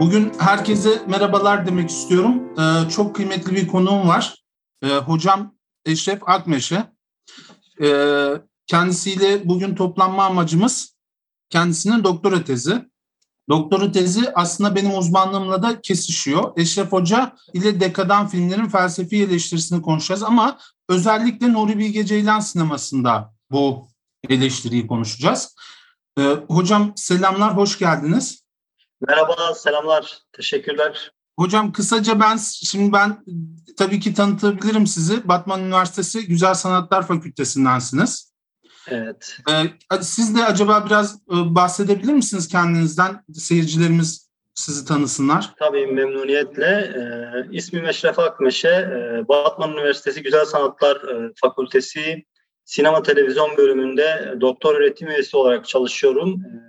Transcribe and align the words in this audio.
Bugün 0.00 0.32
herkese 0.38 1.02
merhabalar 1.06 1.66
demek 1.66 1.90
istiyorum. 1.90 2.42
Ee, 2.58 2.90
çok 2.90 3.16
kıymetli 3.16 3.56
bir 3.56 3.66
konuğum 3.66 4.08
var. 4.08 4.44
Ee, 4.82 4.88
hocam 4.88 5.54
Eşref 5.84 6.28
Akmeşe. 6.28 6.86
Ee, 7.82 8.30
kendisiyle 8.66 9.48
bugün 9.48 9.74
toplanma 9.74 10.24
amacımız 10.24 10.96
kendisinin 11.50 12.04
doktora 12.04 12.44
tezi. 12.44 12.88
Doktora 13.48 13.92
tezi 13.92 14.32
aslında 14.34 14.76
benim 14.76 14.98
uzmanlığımla 14.98 15.62
da 15.62 15.80
kesişiyor. 15.80 16.52
Eşref 16.56 16.92
Hoca 16.92 17.36
ile 17.52 17.80
Dekadan 17.80 18.28
filmlerin 18.28 18.68
felsefi 18.68 19.22
eleştirisini 19.22 19.82
konuşacağız 19.82 20.22
ama 20.22 20.58
özellikle 20.88 21.52
Nuri 21.52 21.78
Bilge 21.78 22.06
Ceylan 22.06 22.40
sinemasında 22.40 23.34
bu 23.50 23.88
eleştiriyi 24.28 24.86
konuşacağız. 24.86 25.56
Ee, 26.18 26.36
hocam 26.48 26.92
selamlar, 26.96 27.56
hoş 27.56 27.78
geldiniz. 27.78 28.47
Merhaba, 29.00 29.54
selamlar, 29.54 30.18
teşekkürler. 30.32 31.12
Hocam 31.38 31.72
kısaca 31.72 32.20
ben 32.20 32.36
şimdi 32.36 32.92
ben 32.92 33.24
tabii 33.76 34.00
ki 34.00 34.14
tanıtabilirim 34.14 34.86
sizi. 34.86 35.28
Batman 35.28 35.60
Üniversitesi 35.60 36.26
Güzel 36.26 36.54
Sanatlar 36.54 37.06
Fakültesindensiniz. 37.06 38.32
Evet. 38.88 39.38
Ee, 39.50 40.02
siz 40.02 40.36
de 40.36 40.44
acaba 40.44 40.86
biraz 40.86 41.14
e, 41.14 41.54
bahsedebilir 41.54 42.12
misiniz 42.12 42.48
kendinizden? 42.48 43.24
Seyircilerimiz 43.32 44.28
sizi 44.54 44.84
tanısınlar. 44.84 45.54
Tabii 45.58 45.86
memnuniyetle. 45.86 46.66
Ee, 46.66 47.56
ismim 47.56 47.86
Eşref 47.86 48.18
Akmeşe. 48.18 48.68
Ee, 48.68 49.28
Batman 49.28 49.72
Üniversitesi 49.72 50.22
Güzel 50.22 50.44
Sanatlar 50.44 50.96
e, 50.96 51.32
Fakültesi 51.40 52.24
Sinema 52.64 53.02
Televizyon 53.02 53.56
bölümünde 53.56 54.34
doktor 54.40 54.74
öğretim 54.74 55.08
üyesi 55.08 55.36
olarak 55.36 55.68
çalışıyorum. 55.68 56.42
Ee, 56.44 56.67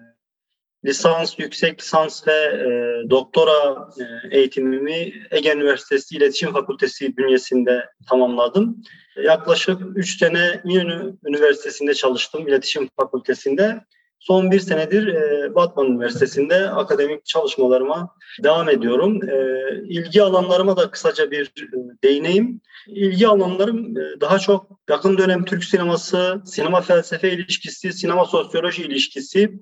lisans, 0.85 1.39
yüksek 1.39 1.81
lisans 1.81 2.27
ve 2.27 2.33
e, 2.33 2.69
doktora 3.09 3.89
e, 3.99 4.38
eğitimimi 4.38 5.13
Ege 5.31 5.53
Üniversitesi 5.53 6.16
İletişim 6.16 6.53
Fakültesi 6.53 7.17
bünyesinde 7.17 7.86
tamamladım. 8.09 8.83
Yaklaşık 9.23 9.81
3 9.95 10.19
sene 10.19 10.61
İnönü 10.66 11.17
Üniversitesi'nde 11.25 11.94
çalıştım, 11.94 12.47
İletişim 12.47 12.89
Fakültesi'nde. 12.99 13.81
Son 14.19 14.52
bir 14.52 14.59
senedir 14.59 15.08
e, 15.08 15.55
Batman 15.55 15.86
Üniversitesi'nde 15.86 16.69
akademik 16.69 17.25
çalışmalarıma 17.25 18.16
devam 18.43 18.69
ediyorum. 18.69 19.30
E, 19.30 19.38
ilgi 19.83 20.23
alanlarıma 20.23 20.77
da 20.77 20.91
kısaca 20.91 21.31
bir 21.31 21.45
e, 21.45 22.03
değineyim. 22.03 22.61
İlgi 22.88 23.27
alanlarım 23.27 23.97
e, 23.97 24.21
daha 24.21 24.39
çok 24.39 24.67
yakın 24.89 25.17
dönem 25.17 25.45
Türk 25.45 25.64
sineması, 25.64 26.41
sinema 26.45 26.81
felsefe 26.81 27.31
ilişkisi, 27.31 27.93
sinema 27.93 28.25
sosyoloji 28.25 28.83
ilişkisi, 28.83 29.59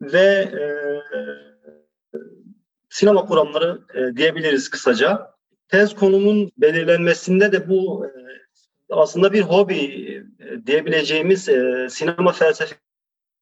ve 0.00 0.18
e, 0.18 0.64
sinema 2.90 3.26
kuramları 3.26 3.80
e, 3.94 4.16
diyebiliriz 4.16 4.70
kısaca. 4.70 5.30
Tez 5.68 5.94
konumun 5.94 6.50
belirlenmesinde 6.56 7.52
de 7.52 7.68
bu 7.68 8.06
e, 8.06 8.10
aslında 8.90 9.32
bir 9.32 9.42
hobi 9.42 9.84
e, 10.40 10.66
diyebileceğimiz 10.66 11.48
e, 11.48 11.88
sinema 11.90 12.32
felsefe 12.32 12.76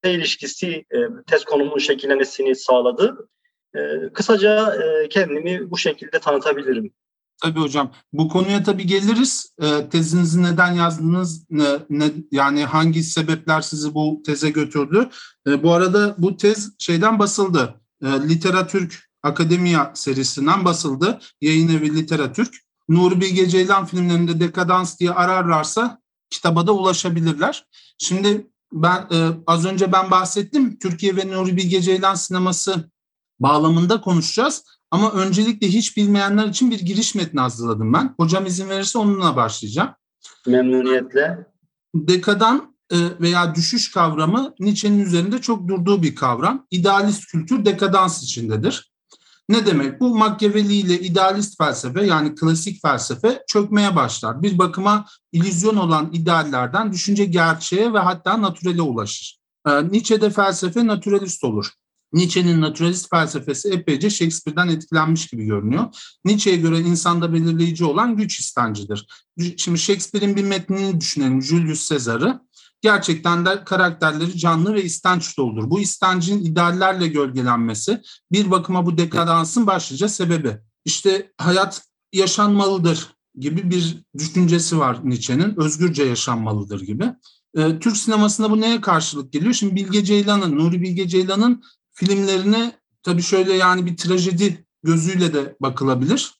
ilişkisi 0.05 0.85
e, 0.91 0.99
tez 1.27 1.45
konumunun 1.45 1.79
şekillenmesini 1.79 2.55
sağladı. 2.55 3.29
E, 3.75 3.81
kısaca 4.13 4.75
e, 4.75 5.09
kendimi 5.09 5.71
bu 5.71 5.79
şekilde 5.79 6.19
tanıtabilirim. 6.19 6.93
Tabii 7.43 7.61
hocam. 7.61 7.93
Bu 8.13 8.29
konuya 8.29 8.63
tabii 8.63 8.87
geliriz. 8.87 9.55
E, 9.63 9.89
tezinizi 9.89 10.43
neden 10.43 10.73
yazdınız? 10.73 11.51
Ne, 11.51 11.65
ne, 11.91 12.13
yani 12.33 12.65
hangi 12.65 13.03
sebepler 13.03 13.61
sizi 13.61 13.95
bu 13.95 14.23
teze 14.27 14.51
götürdü? 14.51 15.09
E, 15.47 15.63
bu 15.63 15.73
arada 15.73 16.15
bu 16.19 16.37
tez 16.37 16.73
şeyden 16.79 17.19
basıldı. 17.19 17.81
E, 18.03 18.07
Literatürk 18.07 19.07
Akademiya 19.23 19.93
serisinden 19.95 20.65
basıldı. 20.65 21.21
Yayın 21.41 21.69
evi 21.69 21.97
Literatürk. 21.97 22.55
Nuri 22.89 23.21
Bilge 23.21 23.49
Ceylan 23.49 23.87
filmlerinde 23.87 24.41
dekadans 24.41 24.99
diye 24.99 25.11
ararlarsa 25.11 26.01
kitaba 26.31 26.67
da 26.67 26.73
ulaşabilirler. 26.73 27.67
Şimdi 27.99 28.51
ben 28.73 29.07
e, 29.13 29.31
az 29.47 29.65
önce 29.65 29.93
ben 29.93 30.11
bahsettim. 30.11 30.79
Türkiye 30.79 31.17
ve 31.17 31.29
Nuri 31.29 31.57
Bilge 31.57 31.83
Ceylan 31.83 32.15
sineması 32.15 32.91
bağlamında 33.41 34.01
konuşacağız. 34.01 34.65
Ama 34.91 35.13
öncelikle 35.13 35.69
hiç 35.69 35.97
bilmeyenler 35.97 36.47
için 36.47 36.71
bir 36.71 36.81
giriş 36.81 37.15
metni 37.15 37.41
hazırladım 37.41 37.93
ben. 37.93 38.15
Hocam 38.21 38.47
izin 38.47 38.69
verirse 38.69 38.99
onunla 38.99 39.37
başlayacağım. 39.37 39.91
Memnuniyetle. 40.47 41.47
Dekadan 41.95 42.77
e, 42.93 42.97
veya 43.21 43.55
düşüş 43.55 43.91
kavramı 43.91 44.55
Nietzsche'nin 44.61 44.99
üzerinde 44.99 45.41
çok 45.41 45.69
durduğu 45.69 46.03
bir 46.03 46.15
kavram. 46.15 46.67
İdealist 46.71 47.27
kültür 47.27 47.65
dekadans 47.65 48.23
içindedir. 48.23 48.93
Ne 49.49 49.67
demek? 49.67 50.01
Bu 50.01 50.17
Machiavelli 50.17 50.75
ile 50.75 51.01
idealist 51.01 51.59
felsefe 51.59 52.07
yani 52.07 52.35
klasik 52.35 52.83
felsefe 52.83 53.43
çökmeye 53.49 53.97
başlar. 53.97 54.43
Bir 54.43 54.59
bakıma 54.59 55.07
illüzyon 55.33 55.77
olan 55.77 56.11
ideallerden 56.13 56.93
düşünce 56.93 57.25
gerçeğe 57.25 57.93
ve 57.93 57.99
hatta 57.99 58.43
natürele 58.43 58.83
ulaşır. 58.83 59.39
E, 59.67 59.89
Nietzsche'de 59.89 60.31
felsefe 60.31 60.87
naturalist 60.87 61.45
olur. 61.45 61.67
Nietzsche'nin 62.13 62.61
naturalist 62.61 63.11
felsefesi 63.11 63.69
epeyce 63.69 64.11
Shakespeare'den 64.11 64.69
etkilenmiş 64.69 65.27
gibi 65.27 65.45
görünüyor. 65.45 65.85
Nietzsche'ye 66.25 66.57
göre 66.57 66.81
insanda 66.81 67.33
belirleyici 67.33 67.85
olan 67.85 68.17
güç 68.17 68.41
istencidir. 68.41 69.07
Şimdi 69.57 69.79
Shakespeare'in 69.79 70.37
bir 70.37 70.45
metnini 70.45 71.01
düşünelim, 71.01 71.43
Julius 71.43 71.89
Caesar'ı. 71.89 72.41
Gerçekten 72.81 73.47
de 73.47 73.65
karakterleri 73.65 74.39
canlı 74.39 74.75
ve 74.75 74.85
istenç 74.85 75.39
doludur. 75.39 75.71
Bu 75.71 75.81
istencin 75.81 76.45
ideallerle 76.45 77.09
gölgelenmesi 77.09 78.03
bir 78.33 78.51
bakıma 78.51 78.87
bu 78.87 78.99
dekadansın 78.99 79.67
başlıca 79.67 80.09
sebebi. 80.09 80.59
İşte 80.85 81.33
hayat 81.39 81.83
yaşanmalıdır 82.13 83.17
gibi 83.39 83.71
bir 83.71 84.05
düşüncesi 84.19 84.79
var 84.79 85.01
Nietzsche'nin. 85.05 85.61
Özgürce 85.61 86.03
yaşanmalıdır 86.03 86.81
gibi. 86.81 87.13
Ee, 87.57 87.79
Türk 87.79 87.97
sinemasında 87.97 88.51
bu 88.51 88.61
neye 88.61 88.81
karşılık 88.81 89.33
geliyor? 89.33 89.53
Şimdi 89.53 89.77
Bilge 89.77 90.05
Ceylan'ın, 90.05 90.59
Nuri 90.59 90.83
Bilge 90.83 91.09
Ceylan'ın 91.09 91.63
filmlerine 91.97 92.73
tabii 93.03 93.23
şöyle 93.23 93.53
yani 93.53 93.87
bir 93.87 93.97
trajedi 93.97 94.67
gözüyle 94.83 95.35
de 95.35 95.57
bakılabilir. 95.61 96.35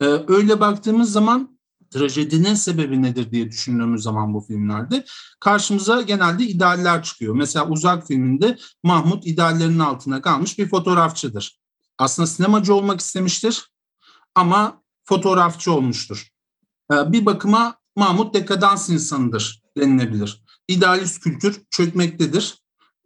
Ee, 0.00 0.04
öyle 0.28 0.60
baktığımız 0.60 1.12
zaman 1.12 1.58
trajedinin 1.90 2.54
sebebi 2.54 3.02
nedir 3.02 3.30
diye 3.30 3.50
düşündüğümüz 3.50 4.02
zaman 4.02 4.34
bu 4.34 4.40
filmlerde 4.40 5.04
karşımıza 5.40 6.02
genelde 6.02 6.44
idealler 6.44 7.02
çıkıyor. 7.02 7.34
Mesela 7.34 7.68
Uzak 7.68 8.06
filminde 8.06 8.58
Mahmut 8.82 9.26
ideallerinin 9.26 9.78
altına 9.78 10.22
kalmış 10.22 10.58
bir 10.58 10.68
fotoğrafçıdır. 10.68 11.60
Aslında 11.98 12.26
sinemacı 12.26 12.74
olmak 12.74 13.00
istemiştir 13.00 13.70
ama 14.34 14.82
fotoğrafçı 15.04 15.72
olmuştur. 15.72 16.28
Ee, 16.92 17.12
bir 17.12 17.26
bakıma 17.26 17.78
Mahmut 17.96 18.34
dekadans 18.34 18.88
insanıdır 18.88 19.62
denilebilir. 19.76 20.44
İdealist 20.68 21.20
kültür 21.20 21.62
çökmektedir 21.70 22.58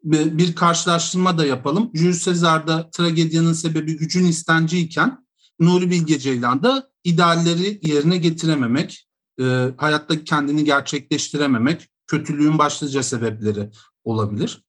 bir 0.05 0.55
karşılaştırma 0.55 1.39
da 1.39 1.47
yapalım. 1.47 1.91
Jules 1.95 2.25
Caesar'da 2.25 2.91
tragedyanın 2.91 3.53
sebebi 3.53 3.97
gücün 3.97 4.25
istenciyken 4.25 5.27
Nuri 5.61 5.91
Bilge 5.91 6.19
Ceylan'da 6.19 6.91
idealleri 7.05 7.81
yerine 7.83 8.17
getirememek, 8.17 9.09
e, 9.41 9.69
hayatta 9.77 10.25
kendini 10.25 10.65
gerçekleştirememek, 10.65 11.89
kötülüğün 12.07 12.59
başlıca 12.59 13.03
sebepleri 13.03 13.71
olabilir. 14.05 14.65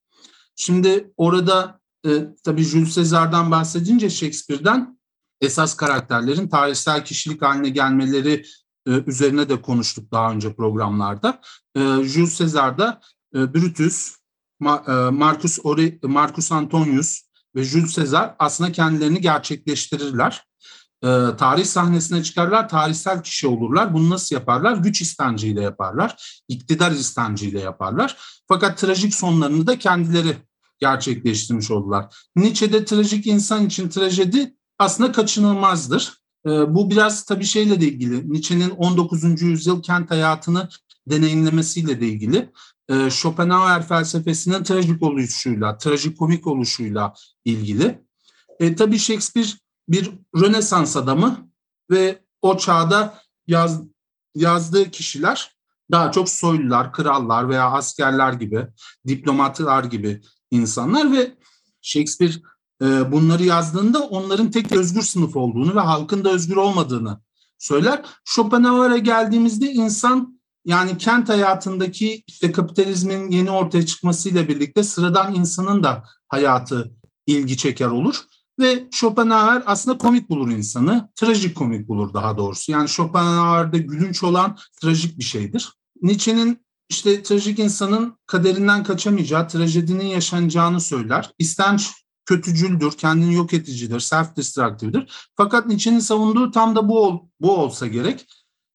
Şimdi 0.56 1.13
orada 1.18 1.79
e, 2.06 2.09
tabii 2.44 2.63
Jules 2.63 2.95
Caesar'dan 2.95 3.51
bahsedince 3.51 4.09
Shakespeare'den 4.09 5.00
esas 5.41 5.77
karakterlerin 5.77 6.47
tarihsel 6.47 7.06
kişilik 7.06 7.41
haline 7.41 7.69
gelmeleri 7.69 8.45
e, 8.88 8.91
üzerine 9.07 9.50
de 9.50 9.62
konuştuk 9.62 10.12
daha 10.12 10.31
önce 10.31 10.56
programlarda. 10.56 11.41
E, 11.75 11.79
Jules 12.03 12.38
Caesar'da 12.38 13.01
Brutus, 13.33 14.15
Marcus, 15.12 15.60
Ori, 15.63 16.00
Marcus 16.04 16.51
Antonius 16.51 17.21
ve 17.56 17.63
Jules 17.63 17.95
Caesar 17.95 18.36
aslında 18.39 18.71
kendilerini 18.71 19.21
gerçekleştirirler. 19.21 20.45
E, 21.04 21.07
tarih 21.38 21.65
sahnesine 21.65 22.24
çıkarlar, 22.24 22.69
tarihsel 22.69 23.24
kişi 23.24 23.48
olurlar. 23.48 23.94
Bunu 23.94 24.10
nasıl 24.10 24.36
yaparlar? 24.36 24.77
Güç 24.77 25.01
istenciyle 25.01 25.62
yaparlar, 25.62 26.42
iktidar 26.48 26.92
istenciyle 26.92 27.60
yaparlar. 27.60 28.18
Fakat 28.48 28.77
trajik 28.77 29.15
sonlarını 29.15 29.68
da 29.68 29.80
kendileri 29.80 30.38
gerçekleştirmiş 30.80 31.71
oldular. 31.71 32.15
Nietzsche'de 32.36 32.86
trajik 32.86 33.27
insan 33.27 33.65
için 33.65 33.89
trajedi 33.89 34.56
aslında 34.80 35.12
kaçınılmazdır. 35.12 36.13
E, 36.45 36.50
bu 36.50 36.89
biraz 36.89 37.25
tabii 37.25 37.45
şeyle 37.45 37.81
de 37.81 37.88
ilgili. 37.88 38.31
Nietzsche'nin 38.31 38.69
19. 38.69 39.42
yüzyıl 39.42 39.81
kent 39.81 40.12
hayatını 40.12 40.69
deneyimlemesiyle 41.07 42.01
de 42.01 42.07
ilgili 42.07 42.51
e, 42.89 43.09
Schopenhauer 43.09 43.88
felsefesinin 43.88 44.63
trajik 44.63 45.03
oluşuyla, 45.03 45.77
trajikomik 45.77 46.47
oluşuyla 46.47 47.13
ilgili. 47.45 48.03
E, 48.59 48.75
tabii 48.75 49.00
Shakespeare 49.00 49.47
bir 49.89 50.12
Rönesans 50.35 50.97
adamı 50.97 51.50
ve 51.91 52.24
o 52.41 52.57
çağda 52.57 53.21
yaz, 53.47 53.81
yazdığı 54.35 54.91
kişiler 54.91 55.56
daha 55.91 56.12
çok 56.12 56.30
soylular, 56.30 56.94
krallar 56.94 57.50
veya 57.50 57.71
askerler 57.71 58.33
gibi, 58.33 58.68
diplomatlar 59.07 59.83
gibi 59.83 60.21
insanlar 60.51 61.12
ve 61.12 61.31
Shakespeare 61.81 62.33
e, 62.81 63.12
bunları 63.12 63.44
yazdığında 63.44 64.00
onların 64.00 64.51
tek 64.51 64.71
özgür 64.71 65.01
sınıf 65.01 65.36
olduğunu 65.36 65.75
ve 65.75 65.79
halkın 65.79 66.25
da 66.25 66.29
özgür 66.29 66.56
olmadığını 66.56 67.19
söyler. 67.57 68.06
Schopenhauer'a 68.25 68.97
geldiğimizde 68.97 69.71
insan 69.71 70.32
yani 70.65 70.98
kent 70.98 71.30
hayatındaki 71.30 72.24
işte 72.27 72.51
kapitalizmin 72.51 73.31
yeni 73.31 73.51
ortaya 73.51 73.86
çıkmasıyla 73.86 74.48
birlikte 74.48 74.83
sıradan 74.83 75.36
insanın 75.36 75.83
da 75.83 76.04
hayatı 76.27 76.92
ilgi 77.27 77.57
çeker 77.57 77.88
olur. 77.88 78.15
Ve 78.60 78.88
Schopenhauer 78.92 79.63
aslında 79.65 79.98
komik 79.98 80.30
bulur 80.30 80.51
insanı, 80.51 81.10
trajik 81.15 81.56
komik 81.56 81.88
bulur 81.88 82.13
daha 82.13 82.38
doğrusu. 82.38 82.71
Yani 82.71 82.89
Schopenhauer'de 82.89 83.77
gülünç 83.77 84.24
olan 84.24 84.57
trajik 84.81 85.19
bir 85.19 85.24
şeydir. 85.24 85.74
Nietzsche'nin 86.01 86.60
işte 86.89 87.24
trajik 87.24 87.60
insanın 87.60 88.18
kaderinden 88.25 88.83
kaçamayacağı, 88.83 89.48
trajedinin 89.48 90.06
yaşanacağını 90.06 90.81
söyler. 90.81 91.31
İstenç 91.39 91.92
kötücüldür, 92.25 92.92
kendini 92.92 93.33
yok 93.33 93.54
edicidir, 93.54 94.00
self-destructive'dir. 94.00 95.30
Fakat 95.36 95.68
Nietzsche'nin 95.68 96.00
savunduğu 96.00 96.51
tam 96.51 96.75
da 96.75 96.89
bu, 96.89 97.04
ol, 97.04 97.19
bu 97.42 97.57
olsa 97.57 97.88
gerek. 97.88 98.25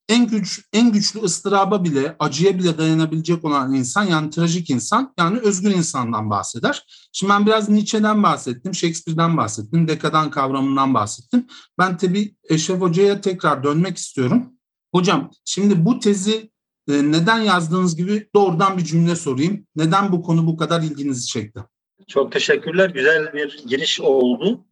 En 0.08 0.26
güç 0.26 0.60
en 0.72 0.93
güçlü 0.93 1.20
ıstıraba 1.20 1.84
bile, 1.84 2.16
acıya 2.19 2.58
bile 2.58 2.78
dayanabilecek 2.78 3.44
olan 3.44 3.75
insan 3.75 4.05
yani 4.05 4.31
trajik 4.31 4.70
insan 4.70 5.14
yani 5.19 5.38
özgür 5.38 5.70
insandan 5.70 6.31
bahseder. 6.31 6.87
Şimdi 7.12 7.32
ben 7.32 7.46
biraz 7.46 7.69
Nietzsche'den 7.69 8.22
bahsettim, 8.22 8.75
Shakespeare'den 8.75 9.37
bahsettim, 9.37 9.88
dekadan 9.88 10.31
kavramından 10.31 10.94
bahsettim. 10.94 11.46
Ben 11.78 11.96
tabii 11.96 12.34
Eşref 12.50 12.81
Hoca'ya 12.81 13.20
tekrar 13.20 13.64
dönmek 13.64 13.96
istiyorum. 13.96 14.52
Hocam 14.94 15.31
şimdi 15.44 15.84
bu 15.84 15.99
tezi 15.99 16.50
e, 16.88 16.93
neden 16.93 17.40
yazdığınız 17.40 17.96
gibi 17.96 18.28
doğrudan 18.34 18.78
bir 18.78 18.84
cümle 18.84 19.16
sorayım. 19.16 19.66
Neden 19.76 20.12
bu 20.12 20.22
konu 20.22 20.46
bu 20.46 20.56
kadar 20.56 20.82
ilginizi 20.82 21.26
çekti? 21.26 21.61
Çok 22.06 22.32
teşekkürler. 22.32 22.90
Güzel 22.90 23.32
bir 23.32 23.64
giriş 23.69 24.00
oldu. 24.00 24.64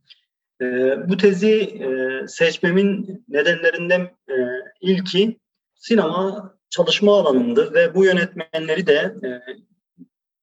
E, 0.60 0.64
bu 1.08 1.16
tezi 1.16 1.60
e, 1.60 1.88
seçmemin 2.28 3.24
nedenlerinden 3.28 4.00
e, 4.28 4.34
ilki 4.80 5.38
sinema 5.74 6.54
çalışma 6.70 7.18
alanımdı 7.18 7.74
ve 7.74 7.94
bu 7.94 8.04
yönetmenleri 8.04 8.86
de 8.86 9.14
e, 9.24 9.28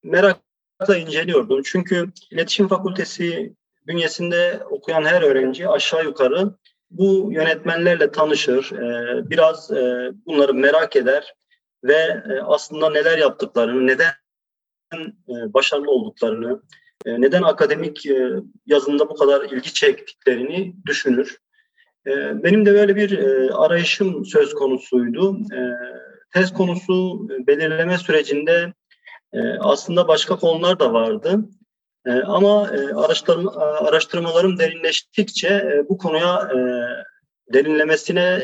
merakla 0.04 0.98
inceliyordum. 0.98 1.62
Çünkü 1.64 2.12
iletişim 2.32 2.68
fakültesi 2.68 3.54
bünyesinde 3.88 4.60
okuyan 4.70 5.04
her 5.04 5.22
öğrenci 5.22 5.70
aşağı 5.70 6.04
yukarı 6.04 6.54
bu 6.92 7.30
yönetmenlerle 7.32 8.12
tanışır, 8.12 8.72
e, 8.72 9.30
biraz 9.30 9.72
e, 9.72 10.12
bunları 10.26 10.54
merak 10.54 10.96
eder 10.96 11.34
ve 11.84 12.24
e, 12.30 12.42
aslında 12.42 12.90
neler 12.90 13.18
yaptıklarını, 13.18 13.88
neden 13.88 14.14
e, 15.30 15.54
başarılı 15.54 15.92
olduklarını, 15.92 16.62
neden 17.06 17.42
akademik 17.42 18.06
e, 18.06 18.30
yazında 18.66 19.10
bu 19.10 19.16
kadar 19.16 19.42
ilgi 19.42 19.74
çektiklerini 19.74 20.76
düşünür. 20.86 21.38
Benim 22.44 22.66
de 22.66 22.74
böyle 22.74 22.96
bir 22.96 23.20
arayışım 23.66 24.26
söz 24.26 24.54
konusuydu. 24.54 25.38
Tez 26.34 26.54
konusu 26.54 27.28
belirleme 27.48 27.98
sürecinde 27.98 28.74
aslında 29.60 30.08
başka 30.08 30.36
konular 30.36 30.80
da 30.80 30.94
vardı. 30.94 31.40
Ama 32.26 32.62
araştırma, 32.96 33.52
araştırmalarım 33.56 34.60
derinleştikçe 34.60 35.84
bu 35.90 35.98
konuya 35.98 36.50
derinlemesine 37.54 38.40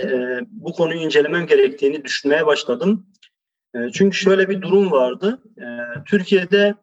bu 0.48 0.74
konuyu 0.74 1.00
incelemem 1.00 1.48
gerektiğini 1.48 2.04
düşünmeye 2.04 2.46
başladım. 2.46 3.08
Çünkü 3.94 4.18
şöyle 4.18 4.50
bir 4.50 4.62
durum 4.62 4.92
vardı. 4.92 5.40
Türkiye'de 6.06 6.76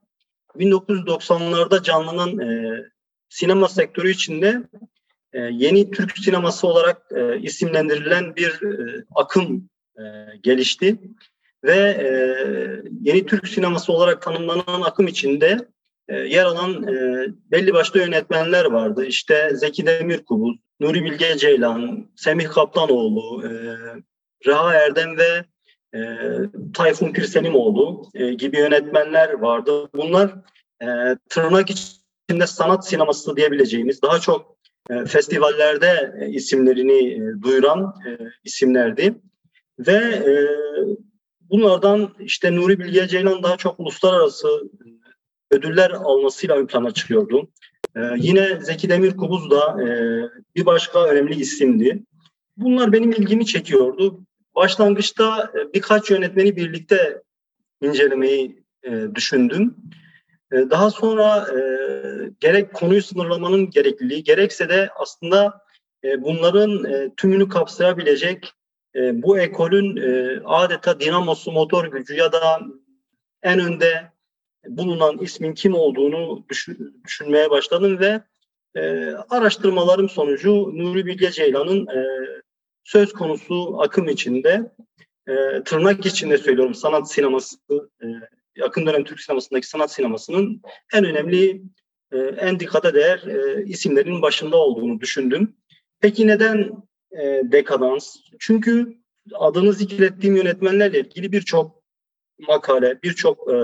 1990'larda 0.59 1.83
canlanan 1.83 2.39
e, 2.39 2.81
sinema 3.29 3.69
sektörü 3.69 4.11
içinde 4.11 4.63
e, 5.33 5.41
yeni 5.41 5.91
Türk 5.91 6.19
sineması 6.19 6.67
olarak 6.67 7.03
e, 7.17 7.41
isimlendirilen 7.41 8.37
bir 8.37 8.63
e, 8.63 9.05
akım 9.15 9.69
e, 9.99 10.03
gelişti 10.43 10.99
ve 11.65 11.77
e, 11.77 12.09
yeni 13.01 13.27
Türk 13.27 13.49
sineması 13.49 13.93
olarak 13.93 14.23
tanımlanan 14.23 14.83
akım 14.83 15.07
içinde 15.07 15.69
e, 16.09 16.17
yer 16.17 16.45
alan 16.45 16.83
e, 16.83 17.27
belli 17.51 17.75
başlı 17.75 18.01
yönetmenler 18.01 18.65
vardı. 18.65 19.05
İşte 19.05 19.51
Zeki 19.55 19.87
Demirkubuz, 19.87 20.57
Nuri 20.81 21.05
Bilge 21.05 21.37
Ceylan, 21.37 22.07
Semih 22.17 22.49
Kaplanoğlu, 22.49 23.45
e, 23.47 23.51
Reha 24.47 24.75
Erdem 24.75 25.19
ve 25.19 25.45
e, 25.97 26.19
Tayfun 26.75 27.13
Pirselimoğlu 27.13 28.03
e, 28.15 28.35
gibi 28.35 28.59
yönetmenler 28.59 29.33
vardı. 29.33 29.89
Bunlar 29.95 30.35
e, 30.83 30.87
tırnak 31.29 31.71
içinde 31.71 32.47
sanat 32.47 32.89
sineması 32.89 33.37
diyebileceğimiz 33.37 34.03
daha 34.03 34.19
çok 34.19 34.57
e, 34.91 35.05
festivallerde 35.05 36.15
e, 36.21 36.29
isimlerini 36.29 37.13
e, 37.13 37.43
duyuran 37.43 37.95
e, 38.07 38.19
isimlerdi. 38.45 39.15
Ve 39.79 39.97
e, 39.97 40.33
bunlardan 41.41 42.15
işte 42.21 42.57
Nuri 42.57 42.79
Bilge 42.79 43.09
Ceylan 43.09 43.43
daha 43.43 43.57
çok 43.57 43.81
uluslararası 43.81 44.49
e, 44.49 44.87
ödüller 45.57 45.91
almasıyla 45.91 46.57
ön 46.57 46.67
plana 46.67 46.91
çıkıyordu. 46.91 47.49
Ee, 47.97 48.01
yine 48.17 48.61
Zeki 48.61 48.89
Demirkubuz 48.89 49.51
da 49.51 49.83
e, 49.83 49.87
bir 50.57 50.67
başka 50.67 51.05
önemli 51.05 51.35
isimdi. 51.35 52.03
Bunlar 52.57 52.93
benim 52.93 53.11
ilgimi 53.13 53.47
çekiyordu. 53.47 54.26
Başlangıçta 54.57 55.53
e, 55.55 55.75
birkaç 55.75 56.11
yönetmeni 56.11 56.57
birlikte 56.57 57.23
incelemeyi 57.81 58.65
e, 58.83 58.91
düşündüm. 59.15 59.77
E, 60.53 60.57
daha 60.57 60.91
sonra 60.91 61.47
gerek 62.41 62.73
konuyu 62.73 63.03
sınırlamanın 63.03 63.71
gerekliliği, 63.71 64.25
gerekse 64.25 64.69
de 64.69 64.89
aslında 64.97 65.67
bunların 66.19 66.87
tümünü 67.17 67.49
kapsayabilecek 67.49 68.53
bu 69.13 69.39
ekolün 69.39 69.97
adeta 70.45 71.01
dinamosu, 71.01 71.53
motor 71.53 71.85
gücü 71.85 72.15
ya 72.15 72.33
da 72.33 72.61
en 73.43 73.61
önde 73.61 74.13
bulunan 74.69 75.19
ismin 75.19 75.55
kim 75.55 75.75
olduğunu 75.75 76.45
düşün, 76.49 77.03
düşünmeye 77.05 77.51
başladım 77.51 77.99
ve 78.01 78.23
araştırmalarım 79.31 80.09
sonucu 80.09 80.53
Nuri 80.75 81.07
Bilge 81.07 81.31
Ceylan'ın 81.31 81.87
söz 82.87 83.13
konusu 83.13 83.81
akım 83.81 84.09
içinde 84.09 84.73
e, 85.29 85.63
tırnak 85.65 86.07
içinde 86.07 86.39
söylüyorum 86.39 86.75
sanat 86.75 87.13
sineması 87.13 87.57
e, 88.03 88.07
yakın 88.57 88.87
dönem 88.87 89.05
Türk 89.05 89.21
sinemasındaki 89.21 89.69
sanat 89.69 89.93
sinemasının 89.93 90.63
en 90.95 91.05
önemli 91.05 91.63
e, 92.13 92.19
en 92.19 92.61
dikkate 92.61 92.95
değer 92.95 93.19
e, 93.27 93.65
isimlerin 93.65 94.23
başında 94.23 94.57
olduğunu 94.57 95.01
düşündüm. 95.01 95.57
Peki 96.01 96.27
neden 96.27 96.71
e, 97.13 97.43
dekadans? 97.45 98.17
Çünkü 98.39 98.97
adını 99.35 99.73
zikrettiğim 99.73 100.37
yönetmenlerle 100.37 101.01
ilgili 101.01 101.33
birçok 101.33 101.83
makale, 102.49 103.03
birçok 103.03 103.53
e, 103.53 103.57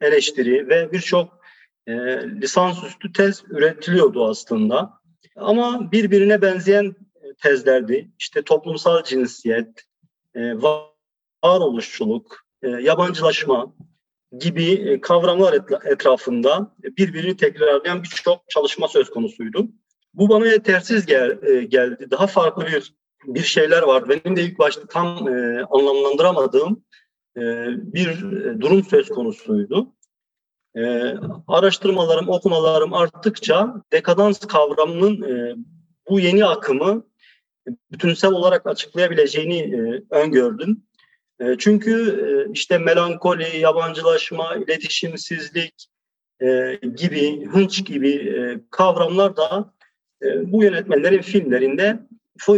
eleştiri 0.00 0.68
ve 0.68 0.92
birçok 0.92 1.40
e, 1.86 1.92
lisansüstü 2.40 3.12
tez 3.12 3.42
üretiliyordu 3.50 4.28
aslında. 4.28 5.00
Ama 5.36 5.92
birbirine 5.92 6.42
benzeyen 6.42 6.94
tezlerdi. 7.42 8.10
İşte 8.18 8.42
toplumsal 8.42 9.04
cinsiyet, 9.04 9.84
e, 10.34 10.40
varoluşçuluk, 11.42 12.46
e, 12.62 12.68
yabancılaşma 12.68 13.74
gibi 14.38 14.72
e, 14.72 15.00
kavramlar 15.00 15.54
etrafında 15.84 16.74
birbirini 16.98 17.36
tekrarlayan 17.36 18.02
birçok 18.02 18.50
çalışma 18.50 18.88
söz 18.88 19.10
konusuydu. 19.10 19.68
Bu 20.14 20.28
bana 20.28 20.46
yetersiz 20.46 21.06
gel, 21.06 21.40
geldi. 21.68 22.10
Daha 22.10 22.26
farklı 22.26 22.66
bir 22.66 22.94
bir 23.24 23.42
şeyler 23.42 23.82
vardı. 23.82 24.08
Benim 24.08 24.36
de 24.36 24.42
ilk 24.42 24.58
başta 24.58 24.86
tam 24.86 25.28
e, 25.28 25.64
anlamlandıramadığım 25.70 26.84
e, 27.36 27.40
bir 27.92 28.20
durum 28.60 28.84
söz 28.84 29.08
konusuydu. 29.08 29.92
E, 30.76 31.14
araştırmalarım, 31.48 32.28
okumalarım 32.28 32.94
arttıkça 32.94 33.74
dekadans 33.92 34.38
kavramının 34.38 35.22
e, 35.22 35.56
bu 36.10 36.20
yeni 36.20 36.44
akımı 36.44 37.09
bütünsel 37.92 38.30
olarak 38.30 38.66
açıklayabileceğini 38.66 39.58
e, 39.58 40.02
öngördüm. 40.10 40.82
E, 41.40 41.56
çünkü 41.58 41.92
e, 42.48 42.52
işte 42.52 42.78
melankoli, 42.78 43.58
yabancılaşma, 43.58 44.56
iletişimsizlik 44.56 45.86
e, 46.42 46.78
gibi, 46.96 47.46
hınç 47.46 47.86
gibi 47.86 48.10
e, 48.10 48.60
kavramlar 48.70 49.36
da 49.36 49.74
e, 50.22 50.52
bu 50.52 50.62
yönetmenlerin 50.62 51.22
filmlerinde 51.22 52.00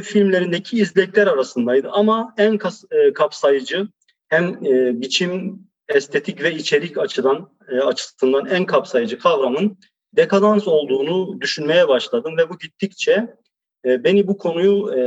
filmlerindeki 0.03 0.77
izlekler 0.77 1.27
arasındaydı. 1.27 1.91
Ama 1.91 2.35
en 2.39 2.59
kas, 2.59 2.85
e, 2.91 3.13
kapsayıcı 3.13 3.89
hem 4.29 4.67
e, 4.67 5.01
biçim, 5.01 5.63
estetik 5.89 6.43
ve 6.43 6.55
içerik 6.55 6.99
açıdan 6.99 7.51
e, 7.69 7.81
açısından 7.81 8.47
en 8.47 8.67
kapsayıcı 8.67 9.19
kavramın 9.19 9.79
dekadans 10.17 10.69
olduğunu 10.69 11.41
düşünmeye 11.41 11.89
başladım 11.89 12.37
ve 12.37 12.49
bu 12.49 12.59
gittikçe 12.59 13.35
e, 13.85 14.05
beni 14.05 14.27
bu 14.27 14.39
konuyu 14.39 14.95
e, 14.95 15.01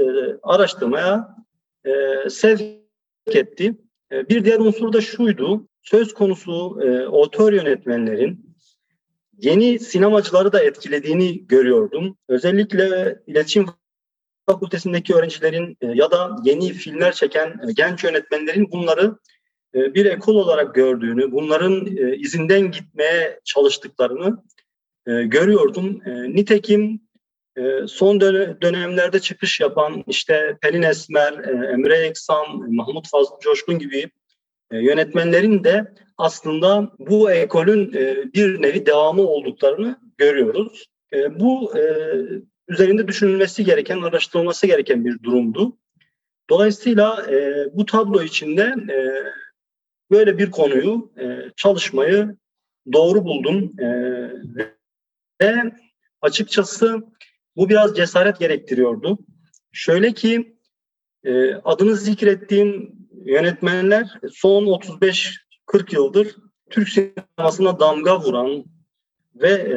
e, 0.00 0.04
araştırmaya 0.42 1.36
e, 1.84 1.90
sevk 2.30 2.62
etti. 3.26 3.74
Bir 4.12 4.44
diğer 4.44 4.58
unsur 4.58 4.92
da 4.92 5.00
şuydu, 5.00 5.68
söz 5.82 6.14
konusu 6.14 6.80
e, 6.82 7.06
otör 7.06 7.52
yönetmenlerin 7.52 8.56
yeni 9.38 9.78
sinemacıları 9.78 10.52
da 10.52 10.62
etkilediğini 10.62 11.46
görüyordum. 11.46 12.16
Özellikle 12.28 13.18
iletişim 13.26 13.66
fakültesindeki 14.46 15.14
öğrencilerin 15.14 15.76
ya 15.82 16.10
da 16.10 16.36
yeni 16.44 16.72
filmler 16.72 17.12
çeken 17.12 17.60
genç 17.76 18.04
yönetmenlerin 18.04 18.72
bunları 18.72 19.18
bir 19.74 20.06
ekol 20.06 20.34
olarak 20.34 20.74
gördüğünü, 20.74 21.32
bunların 21.32 21.86
izinden 22.18 22.70
gitmeye 22.70 23.40
çalıştıklarını 23.44 24.42
görüyordum. 25.06 26.00
Nitekim 26.06 27.00
son 27.86 28.20
dönemlerde 28.20 29.20
çıkış 29.20 29.60
yapan 29.60 30.04
işte 30.06 30.56
Pelin 30.60 30.82
Esmer, 30.82 31.32
Emre 31.72 31.96
Eksan, 31.96 32.74
Mahmut 32.74 33.08
Fazıl 33.10 33.38
Coşkun 33.40 33.78
gibi 33.78 34.10
yönetmenlerin 34.72 35.64
de 35.64 35.94
aslında 36.18 36.92
bu 36.98 37.30
ekolün 37.30 37.92
bir 38.34 38.62
nevi 38.62 38.86
devamı 38.86 39.22
olduklarını 39.22 39.98
görüyoruz. 40.18 40.86
Bu 41.30 41.72
üzerinde 42.68 43.08
düşünülmesi 43.08 43.64
gereken, 43.64 44.02
araştırılması 44.02 44.66
gereken 44.66 45.04
bir 45.04 45.22
durumdu. 45.22 45.76
Dolayısıyla 46.50 47.26
e, 47.30 47.66
bu 47.72 47.86
tablo 47.86 48.22
içinde 48.22 48.74
e, 48.92 48.96
böyle 50.10 50.38
bir 50.38 50.50
konuyu 50.50 51.12
e, 51.18 51.50
çalışmayı 51.56 52.36
doğru 52.92 53.24
buldum 53.24 53.72
e, 53.80 53.88
ve 55.42 55.72
açıkçası 56.22 57.02
bu 57.56 57.68
biraz 57.68 57.96
cesaret 57.96 58.38
gerektiriyordu. 58.38 59.18
Şöyle 59.72 60.12
ki 60.12 60.56
e, 61.24 61.54
adını 61.54 61.96
zikrettiğim 61.96 62.92
yönetmenler 63.24 64.20
son 64.32 64.64
35-40 64.64 65.34
yıldır 65.90 66.36
Türk 66.70 66.88
sinemasına 66.88 67.80
damga 67.80 68.20
vuran 68.20 68.64
ve 69.34 69.50
e, 69.50 69.76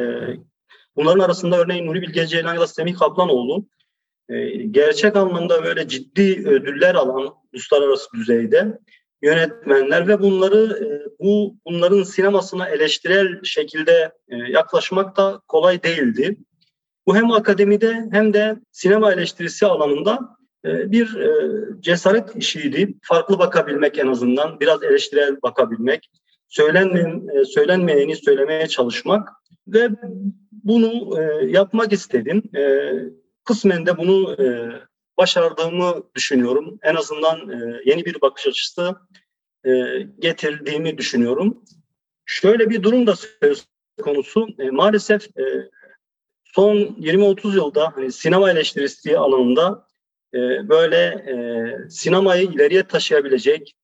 Bunların 0.98 1.20
arasında 1.20 1.58
örneğin 1.58 1.86
Nuri 1.86 2.02
Bilge 2.02 2.26
Ceylan 2.26 2.54
ya 2.54 2.60
da 2.60 2.66
Semih 2.66 2.96
Kaplanoğlu 2.96 3.66
e, 4.28 4.48
gerçek 4.50 5.16
anlamda 5.16 5.64
böyle 5.64 5.88
ciddi 5.88 6.48
ödüller 6.48 6.94
alan 6.94 7.34
uluslararası 7.52 8.08
düzeyde 8.14 8.78
yönetmenler 9.22 10.08
ve 10.08 10.20
bunları 10.20 10.84
e, 10.84 10.88
bu 11.20 11.56
bunların 11.66 12.02
sinemasına 12.02 12.68
eleştirel 12.68 13.44
şekilde 13.44 14.12
e, 14.28 14.36
yaklaşmak 14.36 15.16
da 15.16 15.40
kolay 15.48 15.82
değildi. 15.82 16.36
Bu 17.08 17.16
hem 17.16 17.30
akademide 17.30 18.08
hem 18.12 18.34
de 18.34 18.56
sinema 18.72 19.12
eleştirisi 19.12 19.66
alanında 19.66 20.18
bir 20.64 21.16
cesaret 21.80 22.36
işiydi. 22.36 22.94
Farklı 23.02 23.38
bakabilmek 23.38 23.98
en 23.98 24.06
azından, 24.06 24.60
biraz 24.60 24.82
eleştirel 24.82 25.42
bakabilmek, 25.42 26.10
söylenmeyen, 26.48 27.44
söylenmeyeni 27.44 28.16
söylemeye 28.16 28.66
çalışmak 28.66 29.28
ve 29.68 29.88
bunu 30.52 31.20
e, 31.20 31.50
yapmak 31.50 31.92
istedim. 31.92 32.42
E, 32.56 32.92
kısmen 33.44 33.86
de 33.86 33.96
bunu 33.96 34.42
e, 34.42 34.46
başardığımı 35.18 36.02
düşünüyorum. 36.14 36.78
En 36.82 36.94
azından 36.94 37.48
e, 37.50 37.80
yeni 37.84 38.04
bir 38.04 38.20
bakış 38.20 38.46
açısı 38.46 38.94
e, 39.66 39.70
getirdiğimi 40.18 40.98
düşünüyorum. 40.98 41.64
Şöyle 42.24 42.70
bir 42.70 42.82
durum 42.82 43.06
da 43.06 43.14
söz 43.16 43.66
konusu. 44.02 44.46
E, 44.58 44.70
maalesef 44.70 45.26
e, 45.38 45.44
son 46.58 46.76
20-30 46.76 47.54
yılda 47.54 47.92
hani 47.94 48.12
sinema 48.12 48.50
eleştirisi 48.50 49.18
alanında 49.18 49.86
e, 50.34 50.38
böyle 50.68 50.96
e, 51.06 51.90
sinemayı 51.90 52.42
ileriye 52.42 52.82
taşıyabilecek 52.82 53.74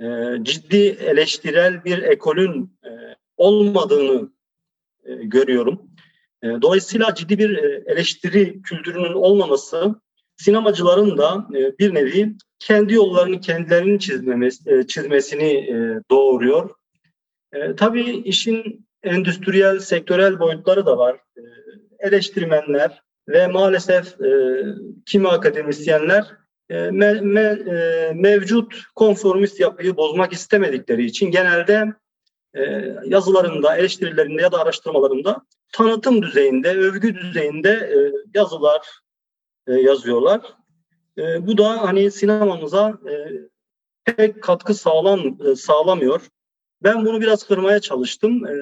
e, 0.00 0.04
ciddi 0.42 0.76
eleştirel 0.86 1.84
bir 1.84 2.02
ekolün 2.02 2.78
e, 2.84 2.90
olmadığını 3.36 4.32
e, 5.04 5.14
görüyorum. 5.14 5.82
E, 6.42 6.46
dolayısıyla 6.46 7.14
ciddi 7.14 7.38
bir 7.38 7.58
e, 7.58 7.82
eleştiri 7.86 8.62
kültürünün 8.62 9.12
olmaması 9.12 9.94
sinemacıların 10.36 11.18
da 11.18 11.46
e, 11.54 11.78
bir 11.78 11.94
nevi 11.94 12.34
kendi 12.58 12.94
yollarını 12.94 13.40
kendilerinin 13.40 13.98
çizmemesi, 13.98 14.86
çizmesini 14.88 15.68
doğuruyor. 16.10 16.70
Tabii 17.76 18.22
işin 18.24 18.86
endüstriyel, 19.02 19.78
sektörel 19.78 20.38
boyutları 20.38 20.86
da 20.86 20.98
var. 20.98 21.20
Eleştirmenler 22.04 23.02
ve 23.28 23.46
maalesef 23.46 24.14
kimi 25.06 25.28
akademisyenler 25.28 26.24
me, 26.70 27.20
me, 27.20 27.58
mevcut 28.14 28.74
konformist 28.94 29.60
yapıyı 29.60 29.96
bozmak 29.96 30.32
istemedikleri 30.32 31.04
için 31.04 31.30
genelde 31.30 31.92
yazılarında, 33.04 33.76
eleştirilerinde 33.76 34.42
ya 34.42 34.52
da 34.52 34.58
araştırmalarında 34.58 35.42
tanıtım 35.72 36.22
düzeyinde, 36.22 36.70
övgü 36.70 37.14
düzeyinde 37.14 37.70
e, 37.70 37.96
yazılar 38.38 39.00
e, 39.66 39.72
yazıyorlar. 39.72 40.40
E, 41.18 41.46
bu 41.46 41.58
da 41.58 41.82
hani 41.82 42.10
sinemamıza 42.10 42.98
e, 43.10 43.14
pek 44.04 44.42
katkı 44.42 44.74
sağlam 44.74 45.38
e, 45.46 45.56
sağlamıyor. 45.56 46.20
Ben 46.82 47.06
bunu 47.06 47.20
biraz 47.20 47.46
kırmaya 47.46 47.80
çalıştım. 47.80 48.46
E, 48.46 48.54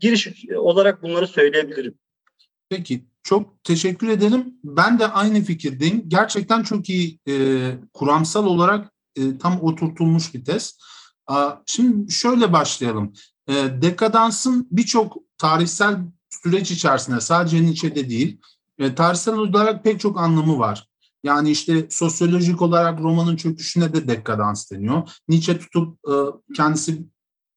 giriş 0.00 0.48
olarak 0.56 1.02
bunları 1.02 1.26
söyleyebilirim. 1.26 1.98
Peki, 2.70 3.06
çok 3.22 3.64
teşekkür 3.64 4.08
ederim. 4.08 4.54
Ben 4.64 4.98
de 4.98 5.06
aynı 5.06 5.42
fikirdeyim. 5.42 6.04
Gerçekten 6.08 6.62
çok 6.62 6.88
iyi 6.88 7.18
e, 7.28 7.34
kuramsal 7.92 8.46
olarak 8.46 8.92
e, 9.16 9.38
tam 9.38 9.60
oturtulmuş 9.60 10.34
bir 10.34 10.44
test. 10.44 10.82
Şimdi 11.66 12.12
şöyle 12.12 12.52
başlayalım. 12.52 13.12
E, 13.48 13.54
dekadansın 13.82 14.68
birçok 14.70 15.16
tarihsel 15.38 15.96
süreç 16.30 16.70
içerisinde 16.70 17.20
sadece 17.20 17.62
Nietzsche'de 17.62 18.10
değil, 18.10 18.40
e, 18.78 18.94
tarihsel 18.94 19.34
olarak 19.34 19.84
pek 19.84 20.00
çok 20.00 20.18
anlamı 20.20 20.58
var. 20.58 20.88
Yani 21.24 21.50
işte 21.50 21.86
sosyolojik 21.90 22.62
olarak 22.62 23.00
romanın 23.00 23.36
çöküşüne 23.36 23.94
de 23.94 24.08
dekadans 24.08 24.70
deniyor. 24.70 25.10
Nietzsche 25.28 25.58
tutup 25.58 25.98
e, 26.08 26.14
kendisi 26.56 27.06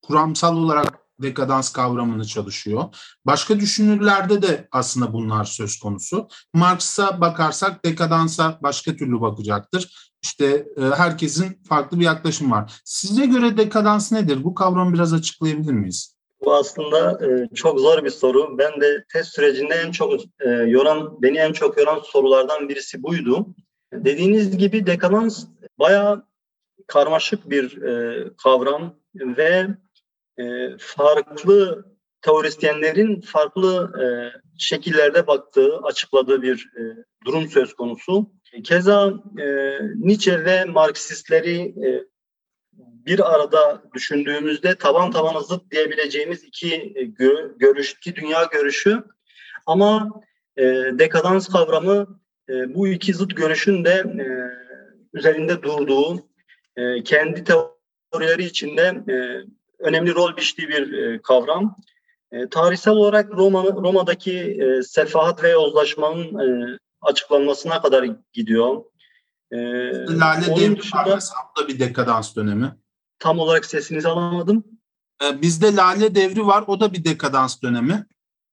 kuramsal 0.01 0.57
olarak 0.57 0.99
dekadans 1.23 1.71
kavramını 1.71 2.25
çalışıyor. 2.25 2.83
Başka 3.25 3.59
düşünürlerde 3.59 4.41
de 4.41 4.67
aslında 4.71 5.13
bunlar 5.13 5.45
söz 5.45 5.79
konusu. 5.79 6.27
Marx'a 6.53 7.21
bakarsak 7.21 7.85
dekadansa 7.85 8.59
başka 8.63 8.95
türlü 8.95 9.21
bakacaktır. 9.21 10.11
İşte 10.23 10.65
e, 10.77 10.81
herkesin 10.81 11.63
farklı 11.69 11.99
bir 11.99 12.05
yaklaşım 12.05 12.51
var. 12.51 12.81
Size 12.85 13.25
göre 13.25 13.57
dekadans 13.57 14.11
nedir? 14.11 14.43
Bu 14.43 14.53
kavramı 14.53 14.93
biraz 14.93 15.13
açıklayabilir 15.13 15.73
miyiz? 15.73 16.15
Bu 16.45 16.55
aslında 16.55 17.25
e, 17.25 17.55
çok 17.55 17.79
zor 17.79 18.03
bir 18.03 18.09
soru. 18.09 18.57
Ben 18.57 18.81
de 18.81 19.03
test 19.13 19.35
sürecinde 19.35 19.73
en 19.73 19.91
çok 19.91 20.13
e, 20.39 20.49
yoran, 20.49 21.21
beni 21.21 21.37
en 21.37 21.53
çok 21.53 21.77
yoran 21.77 21.99
sorulardan 22.03 22.69
birisi 22.69 23.03
buydu. 23.03 23.47
Dediğiniz 23.93 24.57
gibi 24.57 24.85
dekadans 24.85 25.45
bayağı 25.79 26.25
karmaşık 26.87 27.49
bir 27.49 27.79
kavram 28.37 28.95
ve 29.15 29.67
e, 30.41 30.75
farklı 30.79 31.85
teorisyenlerin 32.21 33.21
farklı 33.21 33.91
e, 34.01 34.05
şekillerde 34.57 35.27
baktığı, 35.27 35.77
açıkladığı 35.77 36.41
bir 36.41 36.71
e, 36.77 36.81
durum 37.25 37.47
söz 37.47 37.73
konusu. 37.73 38.31
Keza 38.63 39.13
e, 39.39 39.45
Nietzsche 39.95 40.45
ve 40.45 40.65
Marksistleri 40.65 41.59
e, 41.61 42.03
bir 43.05 43.35
arada 43.35 43.83
düşündüğümüzde 43.93 44.75
taban 44.75 45.11
tabana 45.11 45.39
zıt 45.41 45.71
diyebileceğimiz 45.71 46.43
iki 46.43 46.75
e, 46.75 47.03
görüş, 47.59 47.93
iki 47.93 48.15
dünya 48.15 48.43
görüşü 48.43 49.03
ama 49.65 50.09
e, 50.57 50.63
dekadans 50.99 51.47
kavramı 51.47 52.19
e, 52.49 52.75
bu 52.75 52.87
iki 52.87 53.13
zıt 53.13 53.37
görüşün 53.37 53.85
de 53.85 53.91
e, 53.93 54.25
üzerinde 55.13 55.63
durduğu, 55.63 56.27
e, 56.75 57.03
kendi 57.03 57.43
teorileri 57.43 58.43
içinde 58.43 58.81
e, 58.81 59.15
önemli 59.81 60.15
rol 60.15 60.37
biçtiği 60.37 60.69
bir 60.69 60.93
e, 60.93 61.21
kavram. 61.21 61.75
E, 62.31 62.49
tarihsel 62.49 62.93
olarak 62.93 63.31
Roma 63.31 63.63
Roma'daki 63.63 64.39
e, 64.39 64.83
sefahat 64.83 65.43
ve 65.43 65.49
yozlaşmanın 65.49 66.39
e, 66.39 66.77
açıklanmasına 67.01 67.81
kadar 67.81 68.07
gidiyor. 68.33 68.83
E, 69.51 69.57
Lale 70.07 70.77
dışında, 70.77 71.19
da 71.59 71.67
bir 71.67 71.79
dekadans 71.79 72.35
dönemi. 72.35 72.71
Tam 73.19 73.39
olarak 73.39 73.65
sesinizi 73.65 74.07
alamadım. 74.07 74.63
Ee, 75.23 75.41
bizde 75.41 75.75
Lale 75.75 76.15
Devri 76.15 76.45
var. 76.45 76.63
O 76.67 76.79
da 76.79 76.93
bir 76.93 77.03
dekadans 77.03 77.61
dönemi. 77.61 78.05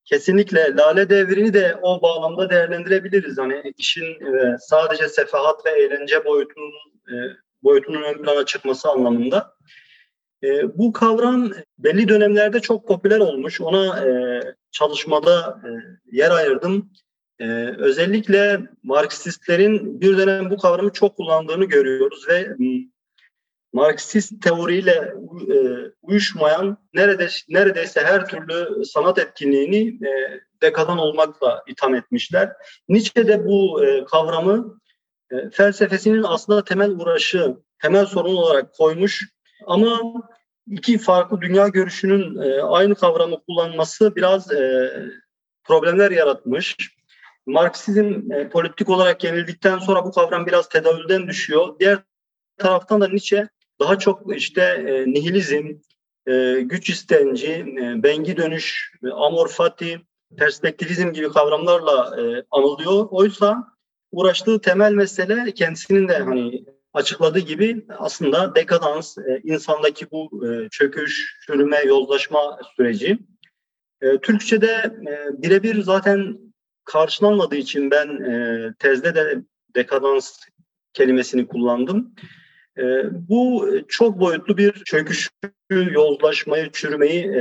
Kesinlikle 0.05 0.75
Lale 0.75 1.09
Devri'ni 1.09 1.53
de 1.53 1.79
o 1.81 2.01
bağlamda 2.01 2.49
değerlendirebiliriz. 2.49 3.37
Hani 3.37 3.73
işin 3.77 4.05
e, 4.05 4.57
sadece 4.59 5.09
sefahat 5.09 5.65
ve 5.65 5.69
eğlence 5.69 6.25
boyutunun 6.25 6.73
e, 7.07 7.15
boyutunun 7.63 8.03
ön 8.03 8.23
plana 8.23 8.45
çıkması 8.45 8.89
anlamında. 8.89 9.53
E, 10.43 10.77
bu 10.77 10.93
kavram 10.93 11.51
belli 11.77 12.07
dönemlerde 12.07 12.59
çok 12.59 12.87
popüler 12.87 13.19
olmuş. 13.19 13.61
Ona 13.61 14.03
çalışmada 14.71 15.61
yer 16.11 16.31
ayırdım. 16.31 16.91
özellikle 17.77 18.61
Marksistlerin 18.83 20.01
bir 20.01 20.17
dönem 20.17 20.49
bu 20.49 20.57
kavramı 20.57 20.93
çok 20.93 21.17
kullandığını 21.17 21.65
görüyoruz 21.65 22.27
ve 22.29 22.55
Marksist 23.73 24.41
teoriyle 24.41 25.13
e, 25.51 25.57
uyuşmayan 26.01 26.77
neredeyse, 26.93 27.45
neredeyse 27.49 28.01
her 28.01 28.25
türlü 28.25 28.85
sanat 28.85 29.19
etkinliğini 29.19 30.07
e, 30.07 30.41
dekadan 30.61 30.97
olmakla 30.97 31.63
itham 31.67 31.95
etmişler. 31.95 32.53
Nietzsche 32.89 33.27
de 33.27 33.45
bu 33.45 33.85
e, 33.85 34.05
kavramı 34.05 34.79
e, 35.31 35.49
felsefesinin 35.49 36.23
aslında 36.23 36.63
temel 36.63 36.91
uğraşı, 36.91 37.57
temel 37.81 38.05
sorun 38.05 38.35
olarak 38.35 38.73
koymuş. 38.73 39.29
Ama 39.65 40.01
iki 40.67 40.97
farklı 40.97 41.41
dünya 41.41 41.67
görüşünün 41.67 42.41
e, 42.41 42.61
aynı 42.61 42.95
kavramı 42.95 43.43
kullanması 43.43 44.15
biraz 44.15 44.51
e, 44.51 44.91
problemler 45.63 46.11
yaratmış. 46.11 46.77
Marksizm 47.45 48.31
e, 48.31 48.49
politik 48.49 48.89
olarak 48.89 49.23
yenildikten 49.23 49.79
sonra 49.79 50.05
bu 50.05 50.11
kavram 50.11 50.45
biraz 50.45 50.69
tedavülden 50.69 51.27
düşüyor. 51.27 51.79
Diğer 51.79 51.99
taraftan 52.57 53.01
da 53.01 53.07
Nietzsche 53.07 53.49
daha 53.79 53.99
çok 53.99 54.37
işte 54.37 54.61
e, 54.61 55.11
nihilizm, 55.11 55.67
e, 56.27 56.61
güç 56.61 56.89
istenci, 56.89 57.51
e, 57.51 58.03
bengi 58.03 58.37
dönüş, 58.37 58.93
e, 59.03 59.09
amor 59.09 59.49
perspektivizm 60.37 61.13
gibi 61.13 61.29
kavramlarla 61.29 62.21
e, 62.21 62.43
anılıyor. 62.51 63.07
Oysa 63.09 63.63
uğraştığı 64.11 64.61
temel 64.61 64.93
mesele 64.93 65.51
kendisinin 65.51 66.07
de 66.07 66.17
hani 66.17 66.65
açıkladığı 66.93 67.39
gibi 67.39 67.85
aslında 67.97 68.55
dekadans, 68.55 69.17
e, 69.17 69.41
insandaki 69.43 70.11
bu 70.11 70.47
e, 70.47 70.69
çöküş, 70.69 71.37
çürüme, 71.45 71.81
yozlaşma 71.85 72.59
süreci. 72.75 73.19
E, 74.01 74.17
Türkçe'de 74.17 74.95
birebir 75.37 75.81
zaten 75.81 76.37
karşılanmadığı 76.85 77.55
için 77.55 77.91
ben 77.91 78.19
tezde 78.79 79.15
de 79.15 79.41
dekadans 79.75 80.39
kelimesini 80.93 81.47
kullandım. 81.47 82.15
Bu 83.11 83.69
çok 83.87 84.19
boyutlu 84.19 84.57
bir 84.57 84.83
çöküşü, 84.83 85.29
yozlaşmayı, 85.69 86.71
çürümeyi 86.71 87.31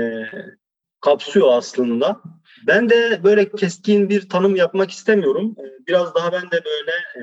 kapsıyor 1.00 1.48
aslında. 1.52 2.20
Ben 2.66 2.90
de 2.90 3.20
böyle 3.24 3.50
keskin 3.50 4.08
bir 4.08 4.28
tanım 4.28 4.56
yapmak 4.56 4.90
istemiyorum. 4.90 5.56
Biraz 5.86 6.14
daha 6.14 6.32
ben 6.32 6.50
de 6.50 6.64
böyle 6.64 6.90
e, 6.90 7.20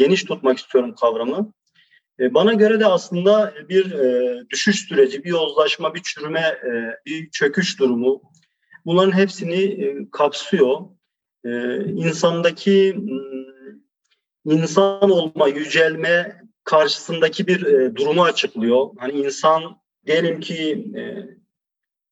geniş 0.00 0.24
tutmak 0.24 0.58
istiyorum 0.58 0.94
kavramı. 1.00 1.52
E, 2.20 2.34
bana 2.34 2.54
göre 2.54 2.80
de 2.80 2.86
aslında 2.86 3.54
bir 3.68 3.92
e, 3.92 4.38
düşüş 4.50 4.88
süreci, 4.88 5.24
bir 5.24 5.28
yozlaşma, 5.28 5.94
bir 5.94 6.02
çürüme, 6.02 6.40
e, 6.40 6.70
bir 7.06 7.30
çöküş 7.30 7.78
durumu. 7.80 8.22
Bunların 8.86 9.12
hepsini 9.12 9.88
kapsıyor. 10.12 10.80
E, 11.44 11.50
insandaki 11.84 12.96
insan 14.44 15.10
olma, 15.10 15.48
yücelme 15.48 16.42
karşısındaki 16.64 17.46
bir 17.46 17.60
durumu 17.96 18.22
açıklıyor. 18.22 18.90
Hani 18.98 19.12
insan 19.12 19.62
diyelim 20.06 20.40
ki 20.40 20.86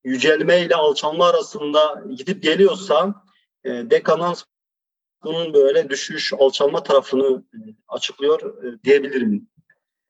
yücelme 0.03 0.61
ile 0.61 0.75
alçalma 0.75 1.25
arasında 1.27 2.03
gidip 2.17 2.43
geliyorsa 2.43 3.23
dekanans 3.65 4.43
bunun 5.23 5.53
böyle 5.53 5.89
düşüş, 5.89 6.33
alçalma 6.39 6.83
tarafını 6.83 7.43
e, 7.53 7.59
açıklıyor 7.87 8.63
e, 8.63 8.83
diyebilirim. 8.83 9.47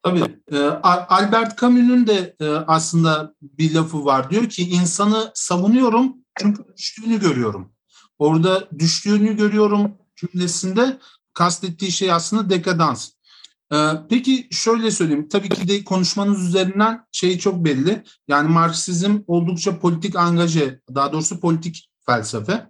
Tabii. 0.04 0.24
E, 0.52 0.58
Albert 0.84 1.62
Camus'un 1.62 2.08
de 2.08 2.36
aslında 2.68 3.34
bir 3.42 3.74
lafı 3.74 4.06
var. 4.06 4.30
Diyor 4.30 4.50
ki 4.50 4.70
insanı 4.70 5.32
savunuyorum 5.34 6.16
çünkü 6.40 6.64
düştüğünü 6.78 7.20
görüyorum. 7.20 7.74
Orada 8.20 8.68
düştüğünü 8.80 9.38
görüyorum 9.38 9.98
cümlesinde 10.16 10.98
kastettiği 11.34 11.92
şey 11.92 12.12
aslında 12.12 12.50
dekadans. 12.50 13.10
Peki 14.10 14.48
şöyle 14.52 14.92
söyleyeyim. 14.92 15.30
Tabii 15.30 15.50
ki 15.50 15.68
de 15.68 15.84
konuşmanız 15.84 16.48
üzerinden 16.48 17.06
şey 17.12 17.40
çok 17.40 17.66
belli. 17.66 18.04
Yani 18.28 18.50
Marksizm 18.50 19.20
oldukça 19.28 19.80
politik 19.80 20.16
angaje, 20.16 20.82
daha 20.96 21.14
doğrusu 21.14 21.40
politik 21.40 21.90
felsefe. 22.06 22.69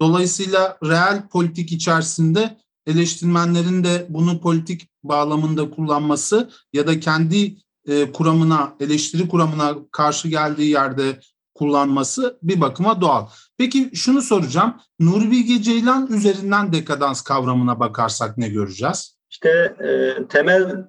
Dolayısıyla 0.00 0.78
reel 0.84 1.28
politik 1.28 1.72
içerisinde 1.72 2.56
eleştirmenlerin 2.86 3.84
de 3.84 4.06
bunu 4.08 4.40
politik 4.40 4.90
bağlamında 5.02 5.70
kullanması 5.70 6.50
ya 6.72 6.86
da 6.86 7.00
kendi 7.00 7.56
e, 7.88 8.12
kuramına, 8.12 8.76
eleştiri 8.80 9.28
kuramına 9.28 9.76
karşı 9.92 10.28
geldiği 10.28 10.70
yerde 10.70 11.20
kullanması 11.54 12.38
bir 12.42 12.60
bakıma 12.60 13.00
doğal. 13.00 13.26
Peki 13.58 13.90
şunu 13.94 14.22
soracağım. 14.22 14.80
Nuri 15.00 15.30
Bilge 15.30 15.62
Ceylan 15.62 16.06
üzerinden 16.12 16.72
dekadans 16.72 17.22
kavramına 17.22 17.80
bakarsak 17.80 18.38
ne 18.38 18.48
göreceğiz? 18.48 19.18
İşte 19.30 19.48
e, 19.80 20.16
temel 20.28 20.88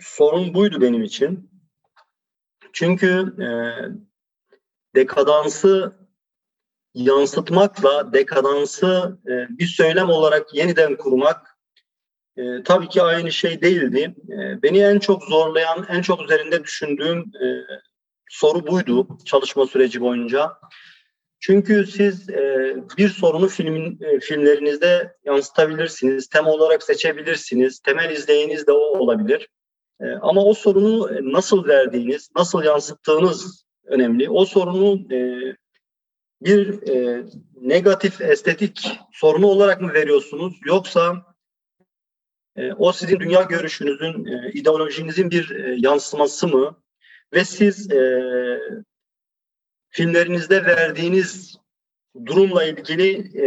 sorun 0.00 0.54
buydu 0.54 0.80
benim 0.80 1.02
için. 1.02 1.50
Çünkü 2.72 3.34
e, 3.38 3.48
dekadansı 4.94 5.92
yansıtmakla 6.94 8.12
dekadansı 8.12 9.18
e, 9.26 9.58
bir 9.58 9.66
söylem 9.66 10.10
olarak 10.10 10.54
yeniden 10.54 10.96
kurmak 10.96 11.58
e, 12.36 12.62
tabii 12.64 12.88
ki 12.88 13.02
aynı 13.02 13.32
şey 13.32 13.62
değildi. 13.62 14.14
E, 14.28 14.62
beni 14.62 14.78
en 14.78 14.98
çok 14.98 15.24
zorlayan, 15.24 15.86
en 15.88 16.02
çok 16.02 16.22
üzerinde 16.22 16.64
düşündüğüm 16.64 17.18
e, 17.18 17.46
soru 18.28 18.66
buydu 18.66 19.08
çalışma 19.24 19.66
süreci 19.66 20.00
boyunca. 20.00 20.52
Çünkü 21.40 21.86
siz 21.86 22.30
e, 22.30 22.76
bir 22.98 23.08
sorunu 23.08 23.48
filmin 23.48 23.98
e, 24.02 24.20
filmlerinizde 24.20 25.16
yansıtabilirsiniz, 25.24 26.28
tema 26.28 26.50
olarak 26.50 26.82
seçebilirsiniz, 26.82 27.80
temel 27.80 28.10
izleyiniz 28.10 28.66
de 28.66 28.72
o 28.72 28.98
olabilir. 28.98 29.48
E, 30.00 30.04
ama 30.22 30.44
o 30.44 30.54
sorunu 30.54 31.10
nasıl 31.32 31.68
verdiğiniz, 31.68 32.30
nasıl 32.36 32.62
yansıttığınız 32.62 33.64
önemli. 33.84 34.30
O 34.30 34.44
sorunu 34.44 35.14
e, 35.14 35.18
bir 36.44 36.88
e, 36.88 37.24
negatif 37.60 38.20
estetik 38.20 39.00
sorunu 39.12 39.46
olarak 39.46 39.80
mı 39.80 39.92
veriyorsunuz 39.92 40.60
yoksa 40.64 41.34
e, 42.56 42.72
o 42.72 42.92
sizin 42.92 43.20
dünya 43.20 43.42
görüşünüzün, 43.42 44.26
e, 44.26 44.52
ideolojinizin 44.52 45.30
bir 45.30 45.50
e, 45.50 45.74
yansıması 45.78 46.48
mı? 46.48 46.76
Ve 47.32 47.44
siz 47.44 47.92
e, 47.92 48.20
filmlerinizde 49.88 50.64
verdiğiniz 50.64 51.56
durumla 52.26 52.64
ilgili 52.64 53.38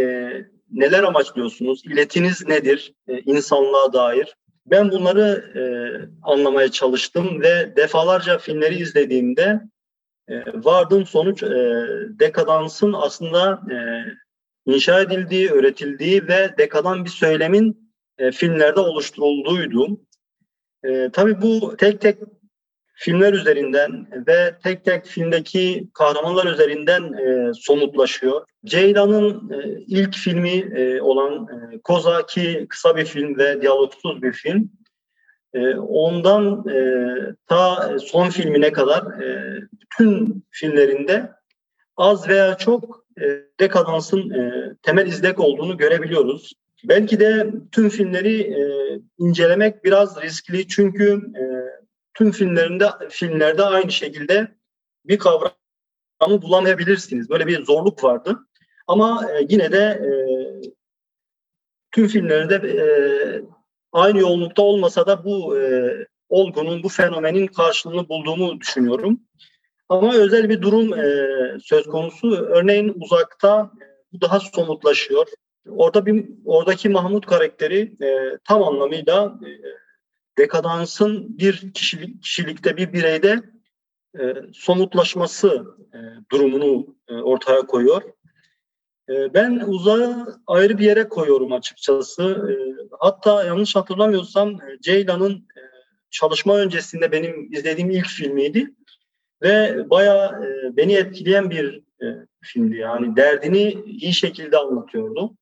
neler 0.70 1.02
amaçlıyorsunuz? 1.02 1.82
İletiniz 1.84 2.46
nedir 2.46 2.94
e, 3.08 3.18
insanlığa 3.20 3.92
dair? 3.92 4.36
Ben 4.66 4.90
bunları 4.90 5.52
e, 5.54 5.62
anlamaya 6.22 6.70
çalıştım 6.70 7.42
ve 7.42 7.76
defalarca 7.76 8.38
filmleri 8.38 8.74
izlediğimde 8.74 9.60
e, 10.28 11.04
sonuç 11.06 11.42
e, 11.42 11.48
dekadansın 12.20 12.92
aslında 12.92 13.62
e, 13.72 13.76
inşa 14.72 15.00
edildiği, 15.00 15.50
öğretildiği 15.50 16.28
ve 16.28 16.54
dekadan 16.58 17.04
bir 17.04 17.10
söylemin 17.10 17.92
e, 18.18 18.30
filmlerde 18.30 18.80
oluşturulduğuydu. 18.80 20.00
E, 20.84 21.10
tabii 21.12 21.42
bu 21.42 21.76
tek 21.76 22.00
tek 22.00 22.18
filmler 22.94 23.32
üzerinden 23.32 24.06
ve 24.26 24.54
tek 24.62 24.84
tek 24.84 25.06
filmdeki 25.06 25.88
kahramanlar 25.94 26.46
üzerinden 26.46 27.12
e, 27.12 27.54
somutlaşıyor. 27.54 28.46
Ceylan'ın 28.64 29.50
e, 29.50 29.80
ilk 29.86 30.14
filmi 30.14 30.56
e, 30.58 31.00
olan 31.00 31.46
e, 31.46 31.78
Koza 31.78 32.26
ki 32.26 32.66
kısa 32.68 32.96
bir 32.96 33.04
film 33.04 33.38
ve 33.38 33.62
diyalogsuz 33.62 34.22
bir 34.22 34.32
film. 34.32 34.70
E, 35.54 35.76
ondan 35.76 36.68
e, 36.68 37.06
ta 37.46 37.92
son 37.98 38.30
filmine 38.30 38.72
kadar 38.72 39.20
e, 39.22 39.58
bütün 39.82 40.44
filmlerinde 40.50 41.30
az 41.96 42.28
veya 42.28 42.56
çok 42.56 43.04
e, 43.20 43.24
dekadansın 43.60 44.30
e, 44.30 44.74
temel 44.82 45.06
izlek 45.06 45.40
olduğunu 45.40 45.76
görebiliyoruz. 45.76 46.52
Belki 46.84 47.20
de 47.20 47.50
tüm 47.72 47.88
filmleri 47.88 48.40
e, 48.40 48.60
incelemek 49.18 49.84
biraz 49.84 50.22
riskli 50.22 50.68
çünkü 50.68 51.12
e, 51.12 51.42
tüm 52.14 52.30
filmlerinde 52.30 52.86
filmlerde 53.10 53.62
aynı 53.62 53.90
şekilde 53.92 54.48
bir 55.04 55.18
kavramı 55.18 55.52
bulamayabilirsiniz. 56.42 57.30
Böyle 57.30 57.46
bir 57.46 57.64
zorluk 57.64 58.04
vardı. 58.04 58.38
Ama 58.86 59.26
e, 59.32 59.46
yine 59.48 59.72
de 59.72 59.78
e, 59.78 60.10
tüm 61.90 62.06
filmlerinde 62.06 62.54
e, 62.54 62.82
aynı 63.92 64.18
yoğunlukta 64.18 64.62
olmasa 64.62 65.06
da 65.06 65.24
bu 65.24 65.60
e, 65.60 65.92
olgunun, 66.28 66.82
bu 66.82 66.88
fenomenin 66.88 67.46
karşılığını 67.46 68.08
bulduğumu 68.08 68.60
düşünüyorum. 68.60 69.20
Ama 69.88 70.14
özel 70.14 70.48
bir 70.48 70.62
durum 70.62 70.94
e, 70.94 71.28
söz 71.62 71.86
konusu. 71.86 72.36
Örneğin 72.36 72.94
uzakta 72.96 73.70
e, 73.80 73.84
bu 74.12 74.20
daha 74.20 74.40
somutlaşıyor. 74.40 75.26
Orada 75.68 76.06
bir 76.06 76.28
oradaki 76.44 76.88
Mahmut 76.88 77.26
karakteri 77.26 77.96
e, 78.02 78.38
tam 78.44 78.62
anlamıyla 78.62 79.38
e, 79.42 79.50
dekadansın 80.38 81.38
bir 81.38 81.72
kişilik, 81.72 82.22
kişilikte 82.22 82.76
bir 82.76 82.92
bireyde 82.92 83.42
e, 84.20 84.34
somutlaşması 84.52 85.66
e, 85.94 85.98
durumunu 86.32 86.96
e, 87.08 87.14
ortaya 87.14 87.60
koyuyor. 87.60 88.02
E, 89.08 89.34
ben 89.34 89.62
uzağı 89.66 90.40
ayrı 90.46 90.78
bir 90.78 90.84
yere 90.84 91.08
koyuyorum 91.08 91.52
açıkçası. 91.52 92.22
E, 92.22 92.52
hatta 93.00 93.44
yanlış 93.44 93.76
hatırlamıyorsam 93.76 94.50
e, 94.50 94.80
Ceylan'ın 94.80 95.32
e, 95.32 95.60
çalışma 96.10 96.56
öncesinde 96.56 97.12
benim 97.12 97.52
izlediğim 97.52 97.90
ilk 97.90 98.06
filmiydi. 98.06 98.74
Ve 99.42 99.84
bayağı 99.90 100.44
e, 100.44 100.76
beni 100.76 100.94
etkileyen 100.94 101.50
bir 101.50 101.82
filmdi. 102.42 102.76
Yani 102.76 103.16
derdini 103.16 103.76
iyi 103.86 104.12
şekilde 104.12 104.56
anlatıyordu. 104.56 105.34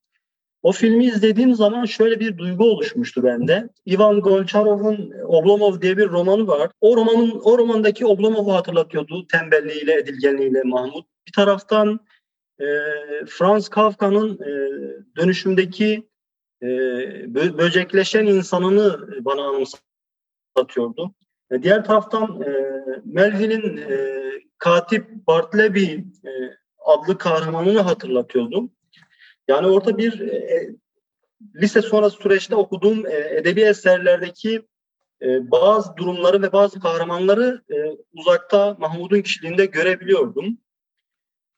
O 0.62 0.72
filmi 0.72 1.04
izlediğim 1.04 1.54
zaman 1.54 1.84
şöyle 1.84 2.20
bir 2.20 2.38
duygu 2.38 2.64
oluşmuştu 2.64 3.22
bende. 3.24 3.68
Ivan 3.88 4.20
Golcharov'un 4.20 5.12
Oblomov 5.26 5.80
diye 5.80 5.96
bir 5.96 6.08
romanı 6.08 6.46
var. 6.46 6.70
O 6.80 6.96
romanın 6.96 7.40
o 7.44 7.58
romandaki 7.58 8.06
Oblomov'u 8.06 8.54
hatırlatıyordu 8.54 9.26
tembelliğiyle, 9.26 9.94
edilgenliğiyle 9.94 10.62
Mahmut. 10.62 11.06
Bir 11.26 11.32
taraftan 11.32 12.00
e, 12.60 12.66
Franz 13.26 13.68
Kafka'nın 13.68 14.38
e, 14.42 14.50
dönüşümdeki 15.16 16.08
e, 16.62 16.66
bö- 16.66 17.58
böcekleşen 17.58 18.26
insanını 18.26 19.08
bana 19.24 19.42
anımsatıyordu. 19.42 21.14
E, 21.50 21.62
diğer 21.62 21.84
taraftan 21.84 22.42
e, 22.42 22.76
Melville'in 23.04 23.76
e, 23.76 24.16
katip 24.58 25.26
Bartleby 25.26 25.84
e, 25.84 26.30
adlı 26.84 27.18
kahramanını 27.18 27.80
hatırlatıyordu. 27.80 28.70
Yani 29.48 29.66
orada 29.66 29.98
bir 29.98 30.20
e, 30.20 30.70
lise 31.54 31.82
sonrası 31.82 32.16
süreçte 32.16 32.54
okuduğum 32.54 33.06
e, 33.06 33.36
edebi 33.36 33.60
eserlerdeki 33.60 34.62
e, 35.22 35.50
bazı 35.50 35.96
durumları 35.96 36.42
ve 36.42 36.52
bazı 36.52 36.80
kahramanları 36.80 37.62
e, 37.70 37.96
uzakta 38.12 38.76
Mahmud'un 38.78 39.22
kişiliğinde 39.22 39.66
görebiliyordum. 39.66 40.58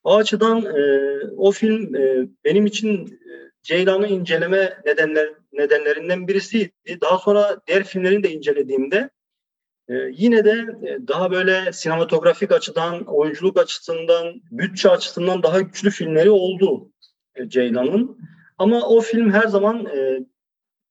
O 0.08 0.16
açıdan 0.16 0.64
e, 0.64 1.10
o 1.36 1.50
film 1.50 1.94
e, 1.94 2.28
benim 2.44 2.66
için 2.66 3.06
e, 3.06 3.32
Ceylan'ı 3.62 4.06
inceleme 4.06 4.78
nedenler, 4.86 5.28
nedenlerinden 5.52 6.28
birisiydi. 6.28 7.00
Daha 7.00 7.18
sonra 7.18 7.60
diğer 7.66 7.84
filmlerini 7.84 8.22
de 8.22 8.32
incelediğimde 8.32 9.10
e, 9.88 9.94
yine 10.12 10.44
de 10.44 10.50
e, 10.50 11.08
daha 11.08 11.30
böyle 11.30 11.72
sinematografik 11.72 12.52
açıdan, 12.52 13.04
oyunculuk 13.04 13.58
açısından, 13.58 14.42
bütçe 14.50 14.90
açısından 14.90 15.42
daha 15.42 15.60
güçlü 15.60 15.90
filmleri 15.90 16.30
oldu 16.30 16.90
e, 17.34 17.48
Ceylan'ın. 17.48 18.18
Ama 18.58 18.88
o 18.88 19.00
film 19.00 19.30
her 19.30 19.46
zaman 19.46 19.86
e, 19.86 20.20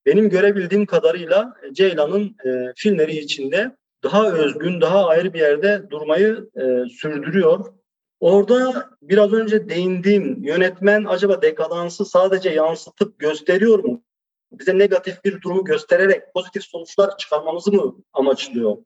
benim 0.06 0.30
görebildiğim 0.30 0.86
kadarıyla 0.86 1.54
e, 1.64 1.74
Ceylan'ın 1.74 2.36
e, 2.46 2.74
filmleri 2.76 3.18
içinde 3.18 3.76
daha 4.04 4.32
özgün, 4.32 4.82
daha 4.82 5.08
ayrı 5.08 5.34
bir 5.34 5.40
yerde 5.40 5.90
durmayı 5.90 6.50
e, 6.56 6.90
sürdürüyor. 6.90 7.78
Orada 8.20 8.90
biraz 9.02 9.34
önce 9.34 9.70
değindiğim 9.70 10.44
yönetmen 10.44 11.06
acaba 11.06 11.42
dekadansı 11.42 12.06
sadece 12.06 12.50
yansıtıp 12.50 13.20
gösteriyor 13.20 13.84
mu? 13.84 14.04
Bize 14.52 14.78
negatif 14.78 15.26
bir 15.26 15.42
durumu 15.42 15.64
göstererek 15.64 16.34
pozitif 16.34 16.64
sonuçlar 16.64 17.18
çıkarmamızı 17.18 17.72
mı 17.72 17.96
amaçlıyor? 18.14 18.78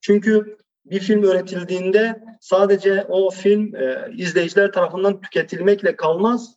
Çünkü 0.00 0.58
bir 0.84 1.00
film 1.00 1.24
üretildiğinde 1.24 2.24
sadece 2.40 3.04
o 3.08 3.30
film 3.30 3.74
e, 3.74 4.12
izleyiciler 4.16 4.72
tarafından 4.72 5.20
tüketilmekle 5.20 5.96
kalmaz, 5.96 6.56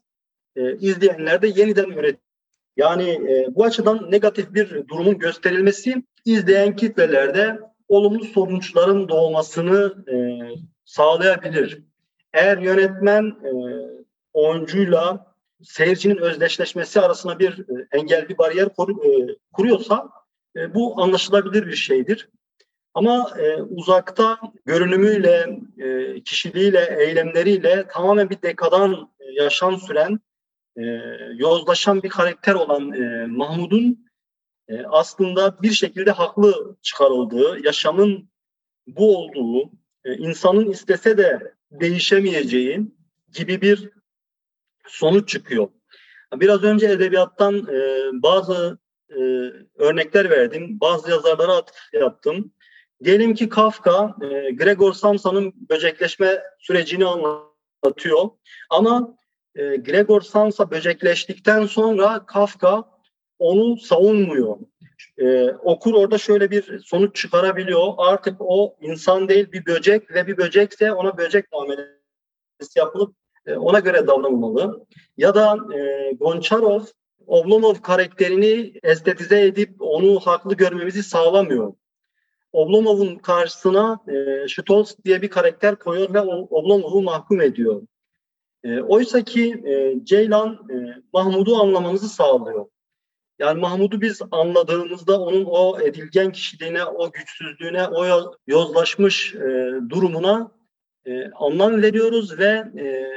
e, 0.55 0.77
izleyenler 0.77 1.41
de 1.41 1.47
yeniden 1.47 1.89
üret. 1.89 2.19
Yani 2.77 3.09
e, 3.09 3.55
bu 3.55 3.63
açıdan 3.63 4.11
negatif 4.11 4.53
bir 4.53 4.87
durumun 4.87 5.19
gösterilmesi 5.19 6.03
izleyen 6.25 6.75
kitlelerde 6.75 7.59
olumlu 7.87 8.23
sonuçların 8.23 9.09
doğmasını 9.09 10.05
e, 10.11 10.15
sağlayabilir. 10.85 11.83
Eğer 12.33 12.57
yönetmen 12.57 13.23
e, 13.25 13.51
oyuncuyla 14.33 15.35
seyircinin 15.63 16.17
özdeşleşmesi 16.17 17.01
arasında 17.01 17.39
bir 17.39 17.59
e, 17.59 17.87
engel, 17.91 18.29
bir 18.29 18.37
bariyer 18.37 18.65
e, 18.65 19.35
kuruyorsa 19.53 20.09
bu 20.73 21.01
anlaşılabilir 21.01 21.67
bir 21.67 21.75
şeydir. 21.75 22.29
Ama 22.93 23.33
uzakta 23.69 24.39
görünümüyle, 24.65 25.59
kişiliğiyle, 26.25 26.95
eylemleriyle 26.99 27.87
tamamen 27.87 28.29
bir 28.29 28.41
dekadan 28.41 29.11
yaşam 29.19 29.77
süren, 29.77 30.19
yozlaşan 31.35 32.03
bir 32.03 32.09
karakter 32.09 32.53
olan 32.53 32.83
Mahmud'un 33.29 34.05
aslında 34.89 35.61
bir 35.61 35.71
şekilde 35.71 36.11
haklı 36.11 36.75
çıkarıldığı, 36.81 37.65
yaşamın 37.65 38.29
bu 38.87 39.17
olduğu, 39.17 39.71
insanın 40.05 40.71
istese 40.71 41.17
de 41.17 41.53
değişemeyeceği 41.73 42.81
gibi 43.33 43.61
bir 43.61 43.89
sonuç 44.87 45.29
çıkıyor. 45.29 45.67
Biraz 46.35 46.63
önce 46.63 46.87
edebiyattan 46.87 47.67
e, 47.67 48.09
bazı 48.13 48.77
e, 49.09 49.19
örnekler 49.75 50.29
verdim. 50.29 50.79
Bazı 50.81 51.11
yazarlara 51.11 51.55
atıf 51.55 51.75
yaptım. 51.93 52.53
Diyelim 53.03 53.33
ki 53.33 53.49
Kafka, 53.49 54.15
e, 54.21 54.51
Gregor 54.51 54.93
Samsa'nın 54.93 55.53
böcekleşme 55.69 56.43
sürecini 56.59 57.05
anlatıyor. 57.05 58.29
Ama 58.69 59.17
e, 59.55 59.75
Gregor 59.75 60.21
Samsa 60.21 60.71
böcekleştikten 60.71 61.65
sonra 61.65 62.25
Kafka 62.25 62.83
onu 63.39 63.77
savunmuyor. 63.77 64.57
E, 65.17 65.51
okur 65.51 65.93
orada 65.93 66.17
şöyle 66.17 66.51
bir 66.51 66.79
sonuç 66.79 67.15
çıkarabiliyor. 67.15 67.93
Artık 67.97 68.35
o 68.39 68.75
insan 68.81 69.29
değil 69.29 69.51
bir 69.51 69.65
böcek 69.65 70.11
ve 70.11 70.27
bir 70.27 70.37
böcekse 70.37 70.93
ona 70.93 71.17
böcek 71.17 71.51
muamelesi 71.51 71.89
yapılıp 72.75 73.15
e, 73.45 73.55
ona 73.55 73.79
göre 73.79 74.07
davranılmalı. 74.07 74.85
Ya 75.17 75.35
da 75.35 75.57
e, 75.75 76.11
Goncharov 76.11 76.81
Oblomov 77.27 77.75
karakterini 77.75 78.73
estetize 78.83 79.41
edip 79.41 79.75
onu 79.79 80.19
haklı 80.19 80.55
görmemizi 80.55 81.03
sağlamıyor. 81.03 81.73
Oblomov'un 82.53 83.15
karşısına 83.15 83.99
e, 84.07 84.47
Stolz 84.47 84.97
diye 85.05 85.21
bir 85.21 85.29
karakter 85.29 85.75
koyuyor 85.75 86.13
ve 86.13 86.21
Oblomov'u 86.21 87.01
mahkum 87.01 87.41
ediyor. 87.41 87.81
E, 88.63 88.81
Oysa 88.81 89.23
ki 89.23 89.63
e, 89.65 90.05
Ceylan 90.05 90.53
e, 90.53 91.01
Mahmud'u 91.13 91.55
anlamamızı 91.55 92.09
sağlıyor. 92.09 92.65
Yani 93.39 93.59
Mahmud'u 93.59 94.01
biz 94.01 94.21
anladığımızda 94.31 95.21
onun 95.21 95.45
o 95.45 95.79
edilgen 95.81 96.31
kişiliğine, 96.31 96.85
o 96.85 97.11
güçsüzlüğüne, 97.11 97.87
o 97.87 98.31
yozlaşmış 98.47 99.35
e, 99.35 99.73
durumuna 99.89 100.51
e, 101.05 101.31
anlam 101.31 101.81
veriyoruz 101.81 102.39
ve 102.39 102.63
e, 102.79 103.09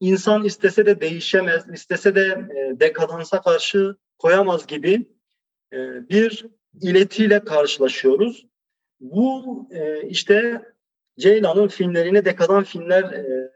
insan 0.00 0.44
istese 0.44 0.86
de 0.86 1.00
değişemez, 1.00 1.64
istese 1.72 2.14
de 2.14 2.48
e, 2.56 2.80
dekadansa 2.80 3.42
karşı 3.42 3.96
koyamaz 4.18 4.66
gibi 4.66 5.08
e, 5.72 6.08
bir 6.08 6.46
iletiyle 6.82 7.44
karşılaşıyoruz. 7.44 8.46
Bu 9.00 9.68
e, 9.70 10.08
işte 10.08 10.62
Ceylan'ın 11.18 11.68
filmlerine 11.68 12.24
dekadan 12.24 12.64
filmler 12.64 13.02
e, 13.02 13.50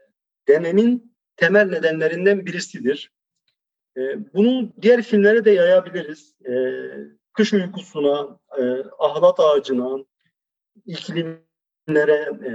dememin 0.47 1.15
temel 1.35 1.69
nedenlerinden 1.69 2.45
birisidir. 2.45 3.11
E, 3.97 4.33
bunu 4.33 4.73
diğer 4.81 5.01
filmlere 5.01 5.45
de 5.45 5.51
yayabiliriz. 5.51 6.35
E, 6.45 6.53
Kış 7.33 7.53
Uykusu'na, 7.53 8.39
e, 8.57 8.83
Ahlat 8.99 9.39
Ağacı'na, 9.39 9.97
iklimlere 10.85 12.47
e, 12.47 12.51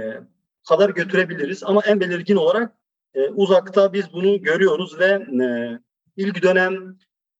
kadar 0.69 0.89
götürebiliriz. 0.89 1.63
Ama 1.63 1.81
en 1.85 1.99
belirgin 1.99 2.35
olarak 2.35 2.73
e, 3.13 3.29
uzakta 3.29 3.93
biz 3.93 4.13
bunu 4.13 4.41
görüyoruz 4.41 4.99
ve 4.99 5.05
e, 5.45 5.79
ilk 6.17 6.43
dönem 6.43 6.97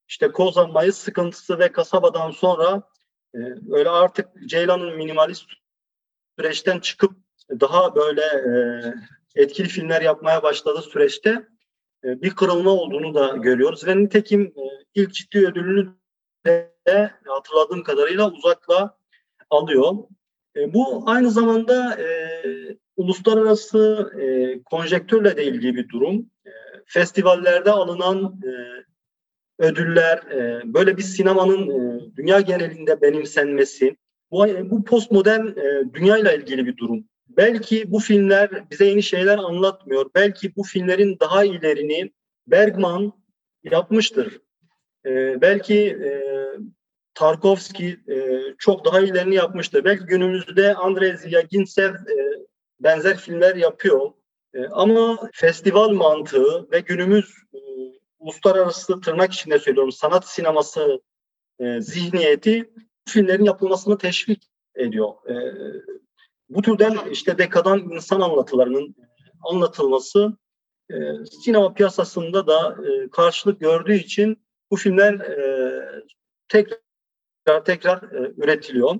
işte 0.08 0.32
Kozan 0.32 0.72
Mayıs 0.72 0.98
sıkıntısı 0.98 1.60
ve 1.60 1.72
kasabadan 1.72 2.32
sonra 2.32 2.84
e, 3.36 3.38
öyle 3.72 3.90
artık 3.90 4.28
Ceylan'ın 4.46 4.96
minimalist 4.96 5.46
süreçten 6.40 6.80
çıkıp 6.80 7.12
daha 7.50 7.96
böyle 7.96 8.24
etkili 9.36 9.68
filmler 9.68 10.02
yapmaya 10.02 10.44
başladığı 10.44 10.82
süreçte 10.82 11.48
bir 12.04 12.30
kırılma 12.30 12.72
olduğunu 12.72 13.14
da 13.14 13.38
görüyoruz 13.38 13.88
ve 13.88 13.98
nitekim 13.98 14.42
e, 14.42 14.64
ilk 14.96 15.14
ciddi 15.14 15.48
ödülünü 15.48 15.90
de 16.46 17.12
hatırladığım 17.26 17.84
kadarıyla 17.84 18.32
uzakla 18.32 18.98
alıyor. 19.50 19.96
E, 20.56 20.74
bu 20.74 21.04
aynı 21.06 21.32
zamanda 21.32 22.02
e, 22.02 22.08
uluslararası 22.98 24.12
e, 24.22 24.24
konjektörle 24.64 25.38
de 25.38 25.46
ilgili 25.46 25.76
bir 25.76 25.90
durum. 25.90 26.30
E, 26.46 26.52
festivallerde 26.86 27.72
alınan 27.72 28.40
e, 28.44 28.52
ödüller, 29.64 30.18
e, 30.18 30.62
böyle 30.74 30.98
bir 30.98 31.02
sinemanın 31.02 31.70
e, 31.70 32.16
dünya 32.16 32.42
genelinde 32.42 33.02
benimsenmesi, 33.02 33.98
bu, 34.32 34.46
bu 34.70 34.84
postmodern 34.84 35.48
e, 35.48 35.94
dünyayla 35.94 36.34
ilgili 36.34 36.66
bir 36.66 36.78
durum. 36.78 37.06
Belki 37.38 37.91
bu 37.91 38.00
filmler 38.00 38.70
bize 38.72 38.86
yeni 38.86 39.04
şeyler 39.04 39.38
anlatmıyor. 39.38 40.10
Belki 40.15 40.56
bu 40.56 40.63
filmlerin 40.63 41.20
daha 41.20 41.44
ilerini 41.46 42.12
Bergman 42.48 43.13
yapmıştır. 43.63 44.41
E, 45.06 45.41
belki 45.41 45.78
e, 45.89 46.22
Tarkovski 47.13 48.00
e, 48.10 48.41
çok 48.58 48.86
daha 48.86 49.00
ilerini 49.02 49.36
yapmıştır. 49.36 49.84
Belki 49.84 50.06
günümüzde 50.06 50.76
Andrei 50.76 51.17
Zvyaginsev 51.17 51.94
e, 51.94 52.46
benzer 52.80 53.17
filmler 53.17 53.56
yapıyor. 53.56 54.12
E, 54.54 54.65
ama 54.65 55.30
festival 55.34 55.89
mantığı 55.89 56.72
ve 56.72 56.80
günümüz 56.80 57.34
e, 57.54 57.60
uluslararası 58.20 59.02
tırnak 59.02 59.34
içinde 59.34 59.60
söylüyorum 59.60 59.91
sanat 59.91 60.28
sineması 60.28 61.02
e, 61.60 61.82
zihniyeti 61.82 62.74
filmlerin 63.10 63.44
yapılmasını 63.44 63.98
teşvik 63.98 64.50
ediyor. 64.76 65.13
E, 65.30 65.34
bu 66.56 66.62
türden 66.62 66.98
işte 67.12 67.38
dekadan 67.38 67.80
insan 67.80 68.22
anlatılarının 68.22 68.96
anlatılması 69.52 70.38
e, 70.92 70.96
sinema 71.44 71.74
piyasasında 71.74 72.48
da 72.48 72.76
e, 72.86 73.10
karşılık 73.10 73.60
gördüğü 73.60 73.96
için 73.96 74.38
bu 74.72 74.76
filmler 74.76 75.14
e, 75.14 75.72
tekrar 76.48 77.66
tekrar 77.66 77.98
e, 77.98 78.34
üretiliyor. 78.38 79.00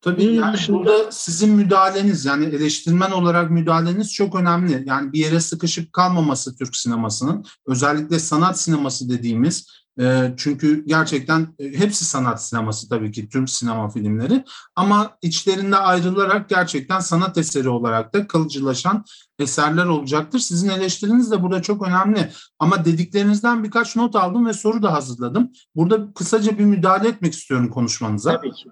Tabii 0.00 0.24
yani 0.24 0.54
dışında... 0.54 0.78
burada 0.78 1.12
sizin 1.12 1.50
müdahaleniz 1.50 2.24
yani 2.24 2.44
eleştirmen 2.44 3.10
olarak 3.10 3.50
müdahaleniz 3.50 4.14
çok 4.14 4.34
önemli. 4.34 4.82
Yani 4.86 5.12
bir 5.12 5.18
yere 5.18 5.40
sıkışıp 5.40 5.92
kalmaması 5.92 6.56
Türk 6.56 6.76
sinemasının 6.76 7.44
özellikle 7.66 8.18
sanat 8.18 8.60
sineması 8.60 9.08
dediğimiz 9.08 9.83
e, 10.00 10.34
çünkü 10.36 10.84
gerçekten 10.86 11.48
e, 11.58 11.78
hepsi 11.78 12.04
sanat 12.04 12.44
sineması 12.44 12.88
tabii 12.88 13.12
ki 13.12 13.28
Türk 13.28 13.50
sinema 13.50 13.88
filmleri 13.88 14.44
ama 14.76 15.18
içlerinde 15.22 15.76
ayrılarak 15.76 16.48
gerçekten 16.48 17.00
sanat 17.00 17.38
eseri 17.38 17.68
olarak 17.68 18.14
da 18.14 18.26
kalıcılaşan 18.26 19.04
eserler 19.38 19.86
olacaktır. 19.86 20.38
Sizin 20.38 20.68
eleştiriniz 20.68 21.30
de 21.30 21.42
burada 21.42 21.62
çok 21.62 21.88
önemli 21.88 22.30
ama 22.58 22.84
dediklerinizden 22.84 23.64
birkaç 23.64 23.96
not 23.96 24.16
aldım 24.16 24.46
ve 24.46 24.52
soru 24.52 24.82
da 24.82 24.92
hazırladım. 24.92 25.52
Burada 25.74 26.12
kısaca 26.14 26.58
bir 26.58 26.64
müdahale 26.64 27.08
etmek 27.08 27.34
istiyorum 27.34 27.68
konuşmanıza. 27.68 28.36
Tabii 28.36 28.52
ki. 28.52 28.68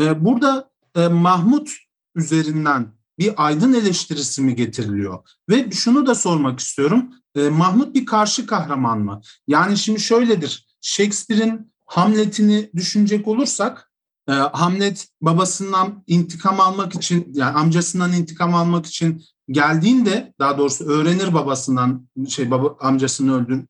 Ee, 0.00 0.24
burada 0.24 0.70
e, 0.94 1.08
Mahmut 1.08 1.70
üzerinden 2.14 2.97
bir 3.18 3.46
aydın 3.46 3.72
eleştirisi 3.72 4.42
mi 4.42 4.56
getiriliyor? 4.56 5.18
Ve 5.48 5.70
şunu 5.70 6.06
da 6.06 6.14
sormak 6.14 6.60
istiyorum. 6.60 7.10
E, 7.34 7.48
Mahmut 7.48 7.94
bir 7.94 8.06
karşı 8.06 8.46
kahraman 8.46 8.98
mı? 8.98 9.20
Yani 9.46 9.78
şimdi 9.78 10.00
şöyledir. 10.00 10.66
Shakespeare'in 10.80 11.72
Hamlet'ini 11.86 12.70
düşünecek 12.76 13.28
olursak 13.28 13.92
e, 14.28 14.32
Hamlet 14.32 15.08
babasından 15.20 16.04
intikam 16.06 16.60
almak 16.60 16.94
için 16.94 17.32
yani 17.34 17.58
amcasından 17.58 18.12
intikam 18.12 18.54
almak 18.54 18.86
için 18.86 19.24
geldiğinde 19.48 20.34
daha 20.38 20.58
doğrusu 20.58 20.84
öğrenir 20.84 21.34
babasından 21.34 22.08
şey 22.28 22.50
baba 22.50 22.76
amcasını 22.80 23.34
öldür 23.34 23.64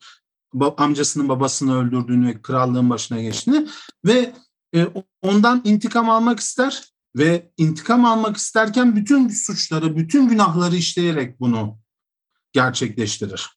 amcasının 0.76 1.28
babasını 1.28 1.78
öldürdüğünü 1.78 2.26
ve 2.26 2.42
krallığın 2.42 2.90
başına 2.90 3.22
geçtiğini 3.22 3.68
ve 4.04 4.32
e, 4.74 4.86
ondan 5.22 5.62
intikam 5.64 6.10
almak 6.10 6.40
ister 6.40 6.84
ve 7.18 7.50
intikam 7.56 8.04
almak 8.04 8.36
isterken 8.36 8.96
bütün 8.96 9.28
suçları, 9.28 9.96
bütün 9.96 10.28
günahları 10.28 10.76
işleyerek 10.76 11.40
bunu 11.40 11.78
gerçekleştirir. 12.52 13.50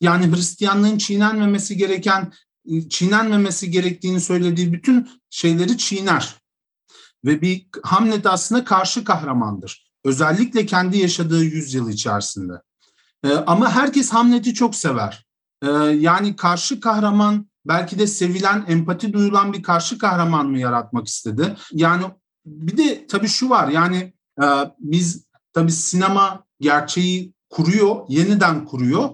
Yani 0.00 0.36
Hristiyanlığın 0.36 0.98
çiğnenmemesi 0.98 1.76
gereken, 1.76 2.32
çiğnenmemesi 2.90 3.70
gerektiğini 3.70 4.20
söylediği 4.20 4.72
bütün 4.72 5.08
şeyleri 5.30 5.78
çiğner. 5.78 6.34
Ve 7.24 7.40
bir 7.42 7.66
Hamlet 7.82 8.26
aslında 8.26 8.64
karşı 8.64 9.04
kahramandır. 9.04 9.90
Özellikle 10.04 10.66
kendi 10.66 10.98
yaşadığı 10.98 11.44
yüzyıl 11.44 11.90
içerisinde. 11.90 12.52
Ee, 13.24 13.32
ama 13.32 13.70
herkes 13.70 14.10
Hamlet'i 14.10 14.54
çok 14.54 14.74
sever. 14.74 15.26
Ee, 15.62 15.68
yani 15.98 16.36
karşı 16.36 16.80
kahraman 16.80 17.50
belki 17.66 17.98
de 17.98 18.06
sevilen, 18.06 18.64
empati 18.68 19.12
duyulan 19.12 19.52
bir 19.52 19.62
karşı 19.62 19.98
kahraman 19.98 20.46
mı 20.46 20.58
yaratmak 20.58 21.06
istedi? 21.06 21.56
Yani 21.72 22.04
bir 22.46 22.76
de 22.76 23.06
tabii 23.06 23.28
şu 23.28 23.50
var 23.50 23.68
yani 23.68 24.12
e, 24.42 24.46
biz 24.78 25.26
tabii 25.52 25.72
sinema 25.72 26.44
gerçeği 26.60 27.34
kuruyor, 27.50 27.96
yeniden 28.08 28.64
kuruyor 28.64 29.10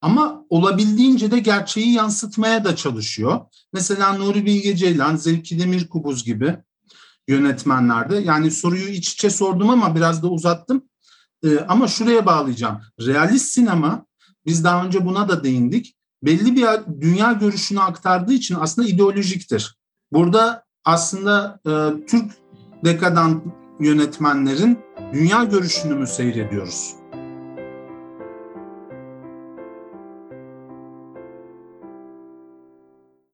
ama 0.00 0.44
olabildiğince 0.48 1.30
de 1.30 1.38
gerçeği 1.38 1.92
yansıtmaya 1.92 2.64
da 2.64 2.76
çalışıyor. 2.76 3.40
Mesela 3.72 4.12
Nuri 4.12 4.46
Bilge 4.46 4.76
Ceylan, 4.76 5.16
Zevki 5.16 5.58
Demirkubuz 5.58 6.24
gibi 6.24 6.56
yönetmenlerde. 7.28 8.16
Yani 8.16 8.50
soruyu 8.50 8.88
iç 8.88 9.12
içe 9.12 9.30
sordum 9.30 9.70
ama 9.70 9.96
biraz 9.96 10.22
da 10.22 10.28
uzattım. 10.28 10.82
Ee, 11.44 11.58
ama 11.68 11.88
şuraya 11.88 12.26
bağlayacağım. 12.26 12.80
Realist 13.00 13.52
sinema, 13.52 14.06
biz 14.46 14.64
daha 14.64 14.84
önce 14.84 15.06
buna 15.06 15.28
da 15.28 15.44
değindik 15.44 15.96
belli 16.22 16.56
bir 16.56 16.66
dünya 17.00 17.32
görüşünü 17.32 17.80
aktardığı 17.80 18.32
için 18.32 18.56
aslında 18.60 18.88
ideolojiktir. 18.88 19.76
Burada 20.12 20.64
aslında 20.84 21.60
e, 21.66 21.70
Türk 22.06 22.32
dekadan 22.86 23.42
yönetmenlerin 23.80 24.78
dünya 25.12 25.44
görüşünü 25.44 25.94
mü 25.94 26.06
seyrediyoruz? 26.06 26.94